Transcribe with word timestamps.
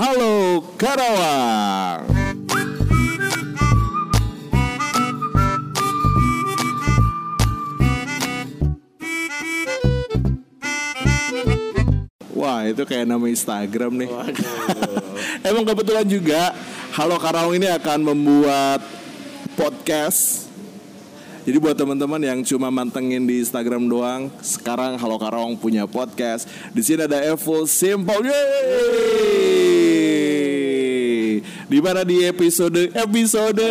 Halo 0.00 0.64
Karawang. 0.80 2.08
Wah 12.32 12.64
itu 12.64 12.80
kayak 12.88 13.12
nama 13.12 13.28
Instagram 13.28 14.00
nih. 14.00 14.08
Emang 15.52 15.68
kebetulan 15.68 16.08
juga 16.08 16.56
Halo 16.96 17.20
Karawang 17.20 17.60
ini 17.60 17.68
akan 17.68 18.00
membuat 18.00 18.80
podcast. 19.52 20.48
Jadi 21.44 21.60
buat 21.60 21.76
teman-teman 21.76 22.24
yang 22.24 22.40
cuma 22.40 22.72
mantengin 22.72 23.28
di 23.28 23.44
Instagram 23.44 23.84
doang, 23.84 24.32
sekarang 24.40 24.96
Halo 24.96 25.20
Karawang 25.20 25.60
punya 25.60 25.84
podcast. 25.84 26.48
Di 26.72 26.80
sini 26.80 27.04
ada 27.04 27.20
Evo 27.20 27.68
Simple. 27.68 28.24
Yeay! 28.24 29.69
Di 31.70 31.78
mana 31.78 32.02
di 32.02 32.26
episode 32.26 32.90
episode 32.90 33.62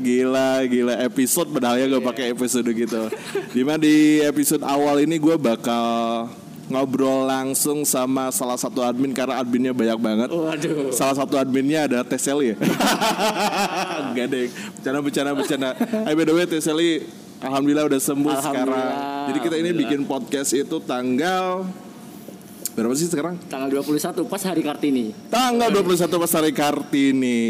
gila 0.00 0.64
gila 0.64 0.94
episode 1.04 1.52
padahal 1.52 1.76
ya 1.76 1.84
gak 1.92 2.06
pakai 2.08 2.32
episode 2.32 2.64
gitu. 2.72 3.12
Di 3.52 3.60
mana 3.60 3.84
di 3.84 4.24
episode 4.24 4.64
awal 4.64 5.04
ini 5.04 5.20
gue 5.20 5.36
bakal 5.36 6.24
ngobrol 6.72 7.28
langsung 7.28 7.84
sama 7.84 8.32
salah 8.32 8.56
satu 8.56 8.80
admin 8.80 9.12
karena 9.12 9.44
adminnya 9.44 9.76
banyak 9.76 9.98
banget. 10.00 10.28
Waduh. 10.32 10.88
Salah 10.88 11.20
satu 11.20 11.36
adminnya 11.36 11.84
ada 11.84 12.00
Teseli 12.00 12.52
ya. 12.52 12.56
Enggak 14.08 14.26
deh. 14.32 14.46
Bercanda 14.80 15.00
bercanda 15.04 15.30
bercanda. 15.36 15.70
Eh 16.08 16.16
by 16.16 16.24
the 16.24 16.32
way 16.32 16.48
Teseli 16.48 17.04
alhamdulillah 17.44 17.92
udah 17.92 18.00
sembuh 18.00 18.34
Alhamdulillah, 18.40 18.64
sekarang. 18.72 19.26
Jadi 19.28 19.38
kita 19.44 19.56
ini 19.60 19.70
bikin 19.76 20.00
podcast 20.08 20.56
itu 20.56 20.80
tanggal 20.80 21.68
berapa 22.78 22.94
sih 22.94 23.10
sekarang? 23.10 23.34
Tanggal 23.50 23.82
21 23.82 24.22
pas 24.30 24.42
hari 24.46 24.62
Kartini. 24.62 25.10
Tanggal 25.26 25.68
21 25.74 26.06
pas 26.06 26.32
hari 26.38 26.54
Kartini. 26.54 27.40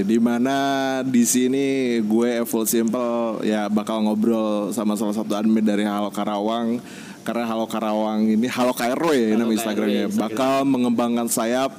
Di 0.00 0.16
mana 0.16 0.56
di 1.04 1.28
sini 1.28 2.00
gue 2.00 2.40
Evil 2.40 2.64
Simple 2.64 3.44
ya 3.44 3.68
bakal 3.68 4.00
ngobrol 4.00 4.72
sama 4.72 4.96
salah 4.96 5.12
satu 5.12 5.36
admin 5.36 5.60
dari 5.60 5.84
Halo 5.84 6.08
Karawang. 6.08 6.80
Karena 7.20 7.44
Halo 7.44 7.68
Karawang 7.68 8.32
ini 8.32 8.48
Halo 8.48 8.72
KRW 8.72 9.12
ya 9.12 9.36
nama 9.36 9.44
Halo 9.44 9.54
Instagramnya. 9.60 10.08
KRW, 10.08 10.16
bakal 10.16 10.64
mengembangkan 10.64 11.28
sayap 11.28 11.76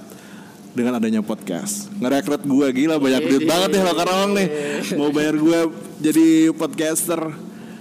dengan 0.77 1.01
adanya 1.01 1.25
podcast. 1.25 1.89
Ngerekrut 1.97 2.45
gue 2.45 2.67
gila 2.77 3.01
banyak 3.01 3.25
duit 3.25 3.43
banget 3.49 3.73
nih 3.73 3.81
Halo 3.81 3.93
Karawang 3.97 4.31
nih. 4.37 4.47
Mau 5.01 5.09
bayar 5.09 5.33
gue 5.33 5.59
jadi 5.97 6.53
podcaster. 6.53 7.19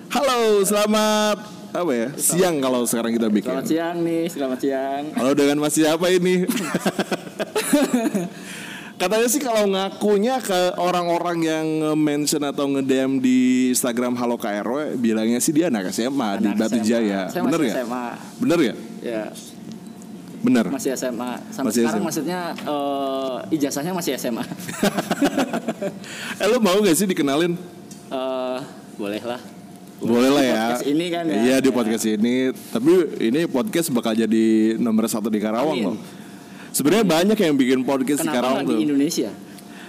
Halo 0.09 0.65
selamat 0.65 1.62
apa 1.73 1.89
ya 1.91 2.09
siang 2.21 2.61
kalau 2.61 2.85
sekarang 2.85 3.17
kita 3.17 3.33
bikin 3.33 3.49
Selamat 3.49 3.65
siang 3.65 3.97
nih, 4.05 4.29
selamat 4.29 4.59
siang. 4.61 5.03
Halo 5.17 5.33
dengan 5.33 5.57
Mas 5.57 5.73
siapa 5.73 6.05
ini? 6.13 6.45
Katanya 9.01 9.27
sih 9.27 9.41
kalau 9.41 9.67
ngakunya 9.67 10.39
ke 10.39 10.77
orang-orang 10.79 11.39
yang 11.43 11.67
mention 11.99 12.45
atau 12.45 12.69
nge-DM 12.71 13.19
di 13.19 13.39
Instagram 13.73 14.15
Halo 14.15 14.39
KRW 14.39 14.95
bilangnya 14.95 15.41
sih 15.41 15.51
dia 15.51 15.73
anak 15.73 15.91
SMA 15.91 16.39
di 16.39 16.49
Batu 16.55 16.79
SMA. 16.79 16.87
Jaya. 16.87 17.21
Saya 17.27 17.43
Bener 17.43 17.59
masih 17.59 17.67
ya? 17.67 17.75
SMA. 17.83 18.07
Bener 18.39 18.59
ya? 18.61 18.75
Ya, 19.03 19.23
Bener. 20.39 20.65
masih 20.71 20.95
SMA. 20.95 21.33
Sampai 21.51 21.73
Masih 21.73 21.83
sekarang 21.83 21.99
SMA. 21.99 22.07
maksudnya 22.07 22.41
eh, 22.63 23.37
ijazahnya 23.59 23.93
masih 23.97 24.13
SMA. 24.21 24.45
eh 26.45 26.47
lu 26.47 26.63
mau 26.63 26.79
gak 26.79 26.95
sih 26.95 27.09
dikenalin? 27.09 27.59
Eh, 28.07 28.59
boleh 28.95 29.23
lah. 29.25 29.41
Boleh 30.03 30.31
lah 30.31 30.43
Di 30.43 30.49
ya. 30.49 30.59
podcast 30.59 30.85
ini 30.85 31.07
kan 31.09 31.25
ya. 31.25 31.35
Iya 31.39 31.57
di 31.59 31.71
Ya. 31.71 31.75
podcast 31.75 32.05
ini. 32.05 32.35
Tapi 32.51 32.93
ini 33.23 33.41
podcast 33.47 33.87
bakal 33.91 34.13
jadi 34.13 34.45
nomor 34.77 35.07
satu 35.07 35.31
di 35.31 35.39
Karawang 35.39 35.79
Amin. 35.79 35.87
loh. 35.95 35.97
Sebenarnya 36.73 37.05
banyak 37.05 37.39
yang 37.39 37.55
bikin 37.55 37.81
podcast 37.83 38.21
di 38.21 38.27
Kenapa 38.27 38.37
Karawang 38.43 38.63
nggak 38.65 38.69
tuh. 38.69 38.79
di 38.79 38.85
Indonesia? 38.85 39.31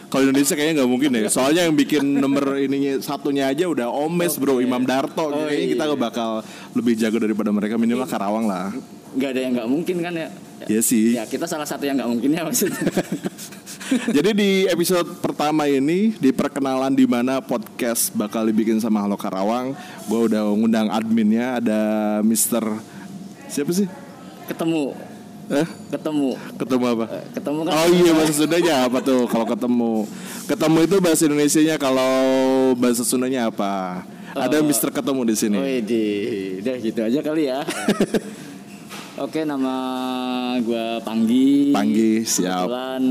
Kalau 0.07 0.29
Indonesia 0.29 0.53
kayaknya 0.53 0.73
nggak 0.77 0.91
mungkin 0.93 1.09
deh. 1.09 1.23
Soalnya 1.25 1.61
yang 1.65 1.73
bikin 1.73 2.03
nomor 2.05 2.61
ininya 2.61 3.01
satunya 3.01 3.49
aja 3.49 3.65
udah 3.65 3.89
Omes 3.89 4.37
bro, 4.37 4.61
Imam 4.61 4.85
Darto. 4.85 5.25
Oh, 5.25 5.49
kayaknya 5.49 5.67
kita 5.73 5.83
iya. 5.83 5.89
nggak 5.89 6.01
bakal 6.05 6.29
lebih 6.77 6.93
jago 6.93 7.17
daripada 7.17 7.49
mereka 7.49 7.81
minimal 7.81 8.05
Karawang 8.05 8.45
lah. 8.45 8.69
Nggak 9.17 9.29
ada 9.33 9.39
yang 9.41 9.51
nggak 9.57 9.69
mungkin 9.69 9.97
kan 9.99 10.13
ya? 10.13 10.29
Ya 10.69 10.81
sih. 10.85 11.17
Ya 11.17 11.25
kita 11.25 11.49
salah 11.49 11.65
satu 11.65 11.89
yang 11.89 11.97
nggak 11.97 12.11
mungkin 12.13 12.29
ya 12.29 12.45
maksudnya. 12.45 12.77
Jadi 14.17 14.29
di 14.33 14.49
episode 14.65 15.05
pertama 15.21 15.69
ini 15.69 16.15
di 16.17 16.33
perkenalan 16.33 16.93
di 16.93 17.05
mana 17.05 17.39
podcast 17.43 18.09
bakal 18.13 18.45
dibikin 18.47 18.81
sama 18.81 19.01
Halo 19.03 19.13
Karawang, 19.19 19.77
gue 20.09 20.19
udah 20.29 20.49
ngundang 20.49 20.89
adminnya 20.89 21.61
ada 21.61 21.81
Mister 22.25 22.63
siapa 23.47 23.69
sih? 23.69 23.85
ketemu, 24.43 24.91
Eh, 25.47 25.67
ketemu, 25.91 26.39
ketemu 26.55 26.85
apa? 26.95 27.05
ketemu 27.35 27.59
kan? 27.67 27.71
Oh 27.75 27.87
iya 27.91 28.11
bahasa 28.15 28.33
Sundanya 28.33 28.73
apa 28.87 28.97
tuh 29.03 29.27
kalau 29.27 29.45
ketemu? 29.45 29.93
Ketemu 30.47 30.77
itu 30.87 30.95
bahasa 31.03 31.21
Indonesianya 31.27 31.75
kalau 31.77 32.13
bahasa 32.79 33.03
Sundanya 33.03 33.51
apa? 33.51 34.03
Ada 34.33 34.63
Mister 34.65 34.89
ketemu 34.89 35.21
di 35.27 35.35
sini. 35.37 35.57
Oh 35.59 35.67
di, 35.83 36.03
udah 36.63 36.75
gitu 36.81 36.99
aja 37.05 37.19
kali 37.21 37.43
ya. 37.51 37.59
Oke, 39.23 39.45
nama 39.45 39.75
gue 40.57 40.85
Panggi. 41.05 41.69
Panggi, 41.69 42.25
siap. 42.25 42.65
Kebetulan 42.65 43.03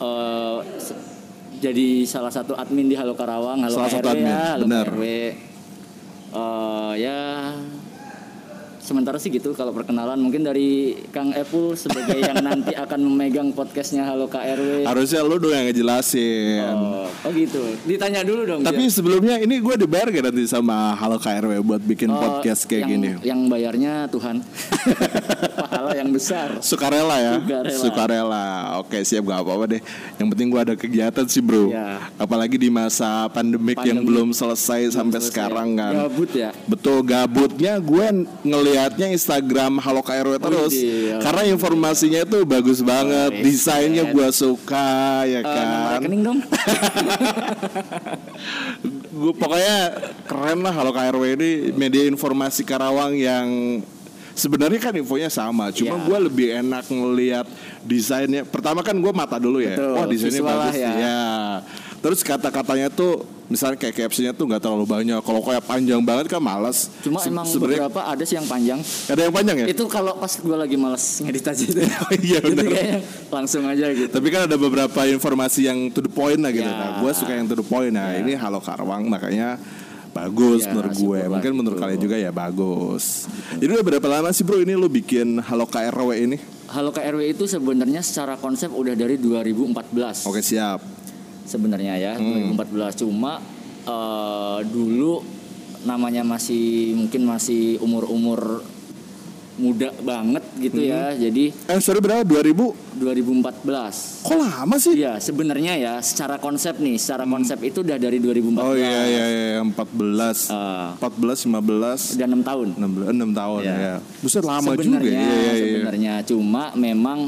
eh, 0.00 0.58
jadi 1.60 1.88
salah 2.08 2.32
satu 2.32 2.56
admin 2.56 2.88
di 2.88 2.96
Halo 2.96 3.12
Karawang, 3.12 3.60
Halo 3.60 3.76
Salah 3.84 3.92
satu 3.92 4.08
admin, 4.10 4.32
ya, 4.32 4.56
Halo 4.56 4.64
benar. 4.64 4.86
Eh, 4.96 5.32
ya 7.00 7.20
sementara 8.90 9.22
sih 9.22 9.30
gitu 9.30 9.54
kalau 9.54 9.70
perkenalan 9.70 10.18
mungkin 10.18 10.42
dari 10.42 10.98
Kang 11.14 11.30
Epul 11.30 11.78
sebagai 11.78 12.18
yang 12.18 12.42
nanti 12.42 12.74
akan 12.74 13.06
memegang 13.06 13.54
podcastnya 13.54 14.02
Halo 14.02 14.26
KRW. 14.26 14.82
Harusnya 14.82 15.22
lu 15.22 15.38
dong 15.38 15.54
yang 15.54 15.70
ngejelasin. 15.70 16.74
Oh, 16.74 17.06
oh 17.06 17.30
gitu. 17.30 17.62
Ditanya 17.86 18.26
dulu 18.26 18.42
dong. 18.42 18.60
Tapi 18.66 18.90
dia. 18.90 18.90
sebelumnya 18.90 19.38
ini 19.38 19.62
gue 19.62 19.74
dibayar 19.78 20.10
gak 20.10 20.34
nanti 20.34 20.42
sama 20.50 20.98
Halo 20.98 21.22
KRW 21.22 21.62
buat 21.62 21.78
bikin 21.86 22.10
Oh, 22.10 22.18
podcast 22.18 22.66
kayak 22.66 22.90
yang, 22.90 22.90
gini? 22.90 23.08
Yang 23.22 23.40
bayarnya 23.46 23.92
Tuhan. 24.10 24.42
Pahala 25.62 25.90
yang 25.94 26.10
besar. 26.10 26.58
Sukarela 26.58 27.16
ya? 27.22 27.34
Sukarela. 27.38 27.78
Sukarela. 27.78 28.46
Oke 28.82 29.06
siap 29.06 29.22
gak 29.22 29.46
apa-apa 29.46 29.78
deh. 29.78 29.82
Yang 30.18 30.28
penting 30.34 30.46
gue 30.50 30.60
ada 30.66 30.74
kegiatan 30.74 31.24
sih 31.30 31.38
bro. 31.38 31.70
Iya. 31.70 32.10
Apalagi 32.18 32.58
di 32.58 32.66
masa 32.66 33.30
pandemik 33.30 33.78
yang 33.86 34.02
Pandemi. 34.02 34.08
belum 34.10 34.28
selesai 34.34 34.98
sampai 34.98 35.22
Selesai. 35.22 35.30
sekarang 35.30 35.78
kan. 35.78 35.94
Gabut 35.94 36.30
ya. 36.34 36.50
Betul 36.66 37.06
gabutnya 37.06 37.78
gue 37.78 38.06
ngelihatnya 38.80 39.12
Instagram 39.12 39.76
Halo 39.76 40.00
KRW 40.00 40.40
terus 40.40 40.72
Widih, 40.72 41.20
karena 41.20 41.42
informasinya 41.44 42.20
itu 42.24 42.38
bagus 42.42 42.80
banget, 42.80 43.28
Keren. 43.30 43.44
desainnya 43.44 44.04
gue 44.06 44.28
suka 44.32 44.88
ya 45.24 45.40
Eh, 45.40 45.44
kan. 45.44 46.00
rekening 46.00 46.22
dong. 46.24 46.38
Gue 49.10 49.36
pokoknya 49.36 49.78
keren 50.24 50.64
lah 50.64 50.72
Halo 50.72 50.90
KRW 50.90 51.36
ini 51.36 51.50
media 51.74 52.08
informasi 52.08 52.64
Karawang 52.64 53.12
yang 53.12 53.46
sebenarnya 54.32 54.80
kan 54.80 54.94
infonya 54.96 55.28
sama, 55.28 55.68
cuma 55.68 56.00
Iya. 56.00 56.04
gue 56.08 56.18
lebih 56.24 56.48
enak 56.56 56.88
ngelihat 56.88 57.44
desainnya. 57.84 58.48
Pertama 58.48 58.80
kan 58.80 58.96
gue 58.96 59.12
mata 59.12 59.36
dulu 59.36 59.60
ya, 59.60 59.76
Betul, 59.76 59.92
wah 59.92 60.06
desainnya 60.08 60.40
bagus 60.42 60.74
ya. 60.74 60.92
ya. 60.96 61.20
Terus 62.00 62.24
kata-katanya 62.24 62.88
tuh 62.88 63.20
misalnya 63.46 63.76
kayak 63.76 63.92
captionnya 63.92 64.32
tuh 64.32 64.48
nggak 64.48 64.62
terlalu 64.62 64.88
banyak. 64.88 65.20
Kalau 65.20 65.40
kayak 65.44 65.60
panjang 65.62 66.00
banget 66.00 66.32
kan 66.32 66.40
malas. 66.40 66.88
Cuma 67.04 67.20
Se- 67.20 67.28
emang 67.28 67.44
sebenarnya 67.44 67.86
beberapa 67.86 68.00
ada 68.08 68.24
sih 68.24 68.40
yang 68.40 68.48
panjang. 68.48 68.80
ada 68.80 69.20
yang 69.20 69.34
panjang 69.34 69.56
ya? 69.60 69.66
Itu 69.68 69.84
kalau 69.84 70.16
pas 70.16 70.32
gue 70.32 70.56
lagi 70.56 70.76
males 70.76 71.04
ngedit 71.20 71.44
aja 71.44 71.60
itu. 71.60 71.76
Iya, 72.24 72.38
benar. 72.40 72.68
langsung 73.28 73.68
aja 73.68 73.86
gitu. 73.92 74.08
Tapi 74.08 74.28
kan 74.32 74.48
ada 74.48 74.56
beberapa 74.56 75.00
informasi 75.04 75.68
yang 75.68 75.92
to 75.92 76.00
the 76.00 76.08
point 76.08 76.40
lah 76.40 76.48
gitu. 76.50 76.64
Ya. 76.64 76.72
Nah, 76.72 76.90
gue 77.04 77.12
suka 77.12 77.32
yang 77.36 77.44
to 77.44 77.60
the 77.60 77.66
point. 77.66 77.92
Nah, 77.92 78.16
ini 78.16 78.32
Halo 78.32 78.64
Karawang 78.64 79.04
makanya 79.04 79.60
bagus 80.10 80.64
Ya, 80.64 80.74
menurut 80.74 80.90
gue. 80.90 80.98
syukurlah 81.20 81.30
Mungkin 81.36 81.52
menurut 81.54 81.78
kalian 81.78 82.00
juga 82.00 82.16
ya 82.16 82.32
bagus. 82.32 83.28
Jadi 83.54 83.70
udah 83.70 83.84
berapa 83.84 84.08
lama 84.08 84.32
sih 84.32 84.42
bro 84.42 84.58
ini 84.58 84.72
lo 84.72 84.88
bikin 84.88 85.36
Halo 85.38 85.68
KRW 85.68 86.10
ini? 86.16 86.38
Halo 86.66 86.90
KRW 86.90 87.30
itu 87.30 87.44
sebenarnya 87.44 87.98
secara 88.00 88.34
konsep 88.34 88.70
udah 88.70 88.94
dari 88.94 89.18
2014 89.18 90.26
Oke 90.26 90.38
siap. 90.38 90.78
Sebenarnya 91.50 91.94
ya 91.96 92.12
Hmm. 92.14 92.54
2014 92.54 92.94
cuma 92.96 93.42
eh, 93.82 94.58
dulu 94.64 95.20
namanya 95.82 96.22
masih 96.22 96.92
mungkin 96.94 97.24
masih 97.24 97.80
umur-umur 97.80 98.62
muda 99.56 99.92
banget 100.00 100.40
gitu 100.56 100.80
ya. 100.80 101.12
Hmm. 101.12 101.20
Jadi 101.20 101.44
Eh 101.68 101.80
sorry 101.80 102.00
berapa? 102.00 102.24
2000? 102.24 102.96
2014 102.96 104.24
Kok 104.24 104.38
lama 104.38 104.76
sih? 104.76 104.96
Iya, 104.96 105.16
sebenarnya 105.16 105.76
ya 105.76 105.94
secara 106.00 106.36
konsep 106.36 106.76
nih, 106.76 106.96
secara 106.96 107.24
konsep 107.24 107.60
itu 107.60 107.80
udah 107.80 107.96
dari 107.96 108.16
2014. 108.16 108.56
Hmm. 108.56 108.64
Oh 108.64 108.74
iya 108.74 109.00
iya 109.04 109.24
iya 109.28 109.60
14. 109.60 110.48
Eh, 110.48 110.88
14 110.96 111.44
15 111.44 112.16
udah 112.16 112.26
enam 112.26 112.40
tahun. 112.40 112.68
16 112.72 113.04
6 113.10 113.30
tahun 113.34 113.60
Iya. 113.60 113.76
ya. 113.76 113.94
Buset 114.20 114.44
lama 114.44 114.70
juga 114.70 114.80
sebenarnya, 114.80 115.12
ya. 115.12 115.20
Iya, 115.20 115.28
iya, 115.28 115.52
iya. 115.52 115.60
sebenarnya 115.60 116.14
cuma 116.24 116.62
memang 116.74 117.18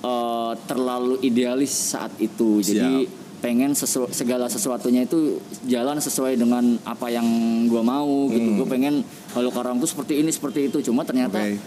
eh, 0.00 0.52
terlalu 0.66 1.14
idealis 1.22 1.72
saat 1.74 2.14
itu. 2.18 2.58
Jadi 2.60 3.23
pengen 3.44 3.76
sesu- 3.76 4.08
segala 4.08 4.48
sesuatunya 4.48 5.04
itu 5.04 5.36
jalan 5.62 6.00
sesuai 6.00 6.34
dengan 6.34 6.80
apa 6.82 7.12
yang 7.12 7.28
gua 7.68 7.84
mau 7.84 8.24
gitu. 8.26 8.48
Hmm. 8.48 8.56
Gue 8.56 8.68
pengen 8.70 8.94
kalau 9.30 9.52
Karawang 9.52 9.76
tuh 9.76 9.86
seperti 9.86 10.18
ini 10.18 10.32
seperti 10.32 10.66
itu. 10.66 10.80
Cuma 10.82 11.04
ternyata 11.04 11.36
Oke. 11.38 11.60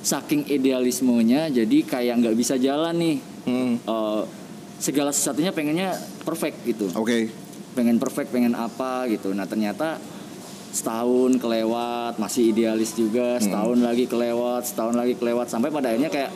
saking 0.00 0.46
idealismenya 0.46 1.50
jadi 1.50 1.78
kayak 1.82 2.14
nggak 2.22 2.36
bisa 2.36 2.54
jalan 2.54 2.94
nih 2.94 3.16
Hmm. 3.44 3.76
Eh, 3.76 4.22
segala 4.76 5.10
sesuatunya 5.10 5.50
pengennya 5.50 5.96
perfect 6.22 6.60
gitu 6.62 6.88
Oke. 6.94 7.28
pengen 7.72 7.96
perfect 7.96 8.28
pengen 8.28 8.52
apa 8.52 9.04
gitu 9.06 9.32
nah 9.32 9.44
ternyata 9.44 9.96
setahun 10.70 11.38
kelewat 11.38 12.16
masih 12.16 12.50
idealis 12.50 12.92
Hmm. 12.92 13.00
juga 13.00 13.38
setahun 13.38 13.78
lagi 13.78 14.04
kelewat 14.04 14.62
setahun 14.64 14.92
lagi 14.92 15.14
kelewat 15.14 15.46
sampai 15.46 15.70
pada 15.70 15.88
akhirnya 15.88 16.08
kayak 16.08 16.30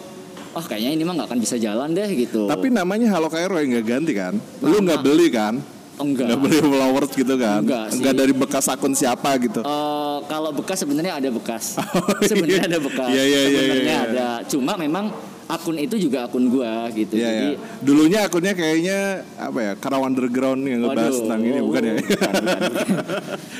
oh 0.50 0.62
kayaknya 0.62 0.90
ini 0.92 1.02
mah 1.02 1.14
nggak 1.14 1.28
akan 1.28 1.38
bisa 1.38 1.56
jalan 1.56 1.88
deh 1.90 2.08
gitu 2.10 2.46
Tapi 2.46 2.68
namanya 2.68 3.08
Halo 3.10 3.28
Kairo 3.28 3.56
yang 3.56 3.72
nggak 3.72 3.86
ganti 3.86 4.12
kan? 4.12 4.34
Lu 4.58 4.78
nggak 4.78 5.00
beli 5.00 5.28
kan? 5.28 5.60
Oh, 5.94 6.06
enggak 6.06 6.30
Nggak 6.30 6.40
beli 6.40 6.58
followers 6.62 7.10
gitu 7.12 7.34
kan? 7.36 7.60
Enggak 7.60 7.84
sih. 7.90 8.14
dari 8.14 8.30
bekas 8.32 8.66
akun 8.66 8.92
siapa 8.92 9.34
gitu? 9.36 9.60
Eh, 9.60 10.16
kalau 10.24 10.50
bekas 10.52 10.78
sebenarnya 10.78 11.14
ada 11.16 11.28
bekas 11.28 11.74
Oh, 11.78 11.82
iya. 12.14 12.28
sebenarnya 12.30 12.62
ada 12.66 12.78
bekas 12.78 13.08
Iya, 13.08 13.22
iya, 13.24 13.40
iya, 13.40 13.60
sebenarnya 13.60 13.82
iya, 13.82 13.82
iya. 13.82 13.98
ada 14.06 14.26
cuma 14.46 14.72
memang 14.74 15.10
akun 15.44 15.74
itu 15.76 15.96
juga 15.98 16.24
akun 16.24 16.46
gua 16.46 16.86
gitu 16.92 17.14
Iya, 17.14 17.26
jadi 17.26 17.48
iya. 17.50 17.58
Dulunya 17.80 18.18
akunnya 18.22 18.52
kayaknya 18.52 18.98
apa 19.34 19.58
ya? 19.58 19.72
Karawang 19.74 20.12
Underground 20.12 20.60
yang 20.62 20.80
ngebahas 20.82 21.08
Waduh, 21.08 21.20
tentang 21.24 21.40
ini 21.42 21.58
bukan 21.58 21.82
ya? 21.82 21.94
bukan, 21.96 22.32
bukan. 22.38 22.60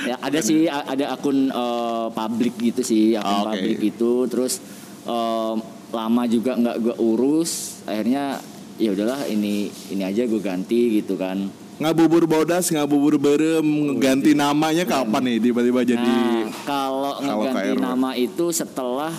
ya 0.05 0.17
ada 0.21 0.39
sih 0.39 0.59
ada 0.69 1.05
akun 1.11 1.39
eh, 1.49 2.07
publik 2.13 2.55
gitu 2.57 2.81
sih 2.83 3.05
akun 3.13 3.27
Ah, 3.27 3.41
oke. 3.43 3.51
publik 3.53 3.81
itu 3.85 4.11
terus 4.27 4.63
eh, 5.05 5.55
lama 5.91 6.23
juga 6.25 6.53
nggak 6.55 6.77
gue 6.79 6.95
urus 6.97 7.81
akhirnya 7.85 8.41
ya 8.77 8.91
udahlah 8.91 9.25
ini 9.27 9.55
ini 9.89 10.03
aja 10.03 10.25
gue 10.25 10.39
ganti 10.39 10.99
gitu 10.99 11.15
kan 11.15 11.49
Ngabubur 11.79 12.27
bodas, 12.27 12.75
ngabubur 12.75 13.17
berem, 13.17 13.63
ganti 13.97 14.35
namanya 14.35 14.83
kapan 14.83 15.23
nih 15.25 15.39
tiba-tiba 15.41 15.87
jadi 15.87 16.03
nah 16.43 16.51
kalau 16.65 17.15
ngeganti 17.21 17.71
KRW. 17.71 17.79
nama 17.79 18.11
itu 18.13 18.47
setelah 18.51 19.15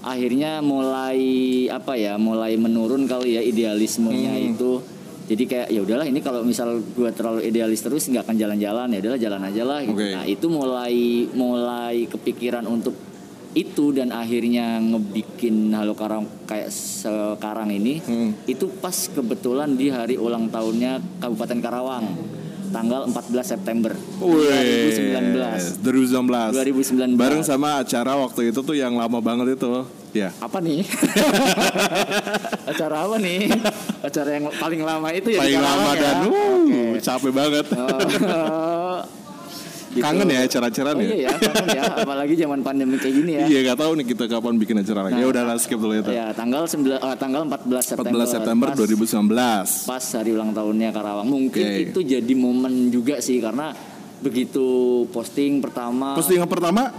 akhirnya 0.00 0.62
mulai 0.62 1.18
apa 1.68 1.92
ya 1.94 2.14
mulai 2.16 2.54
menurun 2.54 3.02
kali 3.04 3.34
ya 3.34 3.42
idealismenya 3.42 4.30
Hmm. 4.32 4.48
itu 4.48 4.70
jadi 5.26 5.42
kayak 5.44 5.68
ya 5.68 5.80
udahlah 5.82 6.06
ini 6.06 6.22
kalau 6.22 6.40
misal 6.40 6.78
gue 6.78 7.10
terlalu 7.10 7.44
idealis 7.44 7.82
terus 7.82 8.06
nggak 8.06 8.24
akan 8.24 8.36
jalan-jalan 8.38 8.88
ya 8.88 8.98
udahlah 8.98 9.20
jalan 9.20 9.42
aja 9.42 9.62
lah 9.62 9.80
gitu. 9.82 9.92
Oke. 9.92 10.08
nah 10.08 10.24
itu 10.24 10.46
mulai 10.46 10.94
mulai 11.34 12.06
kepikiran 12.06 12.64
untuk 12.64 12.94
itu 13.58 13.90
dan 13.90 14.08
akhirnya 14.10 14.78
ngebikin 14.78 15.74
Halo 15.74 15.92
Karang 15.92 16.30
kayak 16.44 16.70
sekarang 16.70 17.68
ini 17.70 17.98
Hmm. 18.00 18.30
itu 18.44 18.70
pas 18.72 18.94
kebetulan 19.08 19.74
di 19.74 19.90
hari 19.90 20.14
ulang 20.14 20.46
tahunnya 20.46 21.02
Kabupaten 21.18 21.58
Karawang 21.58 22.06
tanggal 22.68 23.08
14 23.08 23.16
September 23.48 23.96
Wih, 24.20 24.44
2019 24.92 25.80
2019. 25.80 26.52
2019 26.54 27.16
Bareng 27.16 27.42
sama 27.42 27.80
acara 27.80 28.14
waktu 28.14 28.52
itu 28.52 28.60
tuh 28.60 28.76
yang 28.76 28.92
lama 28.92 29.18
banget 29.18 29.56
itu. 29.56 29.82
Ya. 30.08 30.32
apa 30.38 30.56
nih 30.58 30.80
acara 32.70 33.04
apa 33.04 33.16
nih 33.18 33.52
acara 34.00 34.28
yang 34.30 34.48
paling 34.50 34.80
lama 34.80 35.08
itu 35.12 35.28
ya 35.30 35.40
Paling 35.40 35.60
lama 35.60 35.90
ya? 35.90 36.00
dan 36.00 36.16
uh, 36.24 36.32
Oke. 36.64 36.80
capek 36.98 37.30
banget. 37.30 37.66
Gitu. 39.98 40.04
Kangen 40.04 40.28
ya 40.28 40.40
acara-acara 40.40 40.88
oh 40.88 40.96
nih. 40.96 41.06
iya 41.08 41.16
ya 41.18 41.30
kangen 41.36 41.66
ya 41.68 41.82
apalagi 42.02 42.34
zaman 42.34 42.60
pandemi 42.60 42.96
kayak 42.96 43.14
gini 43.14 43.30
ya 43.32 43.44
Iya, 43.44 43.58
gak 43.66 43.78
tahu 43.78 43.92
nih 43.94 44.06
kita 44.06 44.24
kapan 44.26 44.54
bikin 44.56 44.76
acara 44.76 45.00
lagi. 45.02 45.14
Nah. 45.14 45.20
ya 45.20 45.26
udah 45.28 45.42
lah 45.44 45.56
skip 45.56 45.76
dulu 45.76 45.94
itu. 45.94 46.10
ya 46.10 46.26
tanggal 46.32 46.62
9 46.64 46.78
eh, 46.88 47.16
tanggal 47.16 47.42
14 47.44 47.66
September 47.84 48.18
14 48.20 48.30
September 48.30 48.66
pas, 48.68 48.76
2019. 48.78 49.90
pas 49.90 50.04
hari 50.12 50.30
ulang 50.30 50.50
tahunnya 50.52 50.88
Karawang 50.90 51.28
mungkin 51.28 51.64
Oke. 51.64 51.82
itu 51.84 51.98
jadi 52.00 52.32
momen 52.34 52.74
juga 52.88 53.18
sih 53.18 53.38
karena 53.38 53.74
begitu 54.18 54.66
posting 55.08 55.58
pertama 55.58 56.12
Postingan 56.12 56.46
pertama 56.46 56.90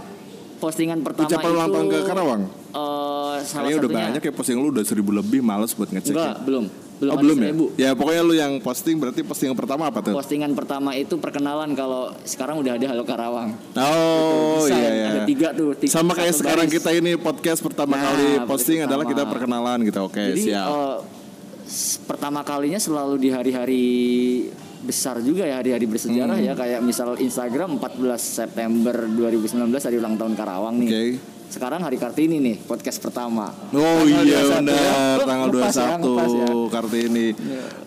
postingan 0.56 1.00
pertama 1.00 1.24
ucapan 1.26 1.40
itu 1.42 1.54
ulang 1.54 1.68
tahun 1.70 1.86
ke 1.86 1.98
Karawang. 2.02 2.42
eh, 2.70 3.34
salah 3.42 3.64
Kayaknya 3.66 3.76
udah 3.78 3.90
banyak 3.90 4.22
ya 4.22 4.32
posting 4.32 4.56
lu 4.56 4.68
udah 4.70 4.82
seribu 4.82 5.10
lebih 5.10 5.40
males 5.40 5.72
buat 5.72 5.88
ngecek. 5.88 6.12
enggak 6.12 6.36
belum 6.42 6.64
belum 7.00 7.10
oh 7.10 7.16
ada 7.16 7.22
belum 7.22 7.36
ya? 7.36 7.42
seribu. 7.42 7.64
Ya 7.74 7.90
pokoknya 7.92 8.22
lu 8.22 8.34
yang 8.34 8.52
posting 8.58 8.94
berarti 8.94 9.20
postingan 9.22 9.56
pertama 9.56 9.88
apa 9.88 9.98
tuh? 9.98 10.12
Postingan 10.12 10.52
pertama 10.52 10.92
itu 10.92 11.16
perkenalan 11.16 11.72
kalau 11.72 12.12
sekarang 12.22 12.60
udah 12.60 12.72
ada 12.72 12.86
Halo 12.86 13.02
Karawang. 13.02 13.56
Oh 13.74 14.62
Bisa, 14.62 14.76
iya 14.76 14.90
iya. 14.90 15.06
Ada 15.10 15.20
tiga 15.24 15.48
tuh. 15.50 15.72
tiga- 15.74 15.90
Sama 15.90 16.12
kayak 16.12 16.34
sekarang 16.34 16.66
garis. 16.66 16.76
kita 16.76 16.90
ini 16.92 17.16
podcast 17.16 17.58
pertama 17.58 17.94
Nah, 17.94 18.04
kali 18.06 18.26
posting 18.44 18.78
pertama. 18.78 18.90
adalah 18.92 19.04
kita 19.06 19.22
perkenalan 19.26 19.78
gitu. 19.82 20.00
Oke, 20.02 20.24
Jadi 20.30 20.42
siap. 20.46 20.68
s- 21.64 21.96
pertama 22.00 22.40
kalinya 22.42 22.76
selalu 22.76 23.14
di 23.16 23.28
hari-hari 23.28 23.84
besar 24.80 25.20
juga 25.20 25.44
ya 25.44 25.56
hari-hari 25.56 25.84
bersejarah 25.84 26.36
Hmm. 26.36 26.46
ya 26.46 26.54
kayak 26.54 26.80
misal 26.80 27.12
Instagram 27.14 27.76
14 27.76 28.16
September 28.16 28.96
2019 29.06 29.48
hari 29.78 29.96
ulang 29.96 30.16
tahun 30.16 30.32
Karawang 30.34 30.76
nih. 30.78 30.88
Oke. 30.88 31.04
Sekarang 31.50 31.82
hari 31.82 31.98
Kartini 31.98 32.38
nih 32.38 32.56
podcast 32.62 33.02
pertama. 33.02 33.50
Oh 33.74 34.06
Tanggal 34.06 34.22
iya 34.22 34.38
21 34.38 34.46
ya. 34.46 34.58
benar 34.62 35.16
Oh, 35.18 35.26
tanggal 35.26 35.48
ngepas 35.50 35.74
ya, 35.74 35.86
21 35.98 36.00
ngepas 36.00 36.30
ya. 36.30 36.46
Kartini. 36.70 37.26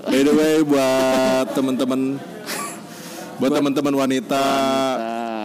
By 0.04 0.20
the 0.22 0.34
way 0.36 0.54
buat 0.62 1.46
teman-teman 1.56 2.00
buat 3.40 3.52
teman-teman 3.52 3.94
wanita 3.98 4.46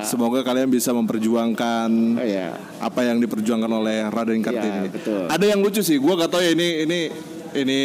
semoga 0.05 0.43
kalian 0.43 0.67
bisa 0.67 0.91
memperjuangkan 0.91 1.91
Oh 2.19 2.26
iya. 2.26 2.59
apa 2.79 3.00
yang 3.06 3.23
diperjuangkan 3.23 3.70
oleh 3.70 4.11
Raden 4.11 4.43
Kartini. 4.43 4.81
Iya, 4.82 4.91
betul. 4.91 5.23
Ada 5.31 5.44
yang 5.47 5.61
lucu 5.62 5.81
sih, 5.81 5.97
gua 5.97 6.19
gak 6.19 6.35
tahu 6.35 6.43
ya 6.43 6.50
ini 6.59 6.69
ini 6.85 7.00
ini 7.55 7.79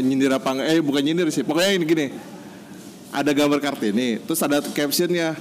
nyindir 0.00 0.30
apa. 0.30 0.62
Eh 0.62 0.78
bukan 0.78 1.02
nyindir 1.02 1.26
sih. 1.28 1.42
Pokoknya 1.42 1.74
ini 1.74 1.84
gini. 1.84 2.06
Ada 3.10 3.32
gambar 3.32 3.58
Kartini, 3.58 4.20
terus 4.22 4.38
ada 4.44 4.62
captionnya. 4.62 5.34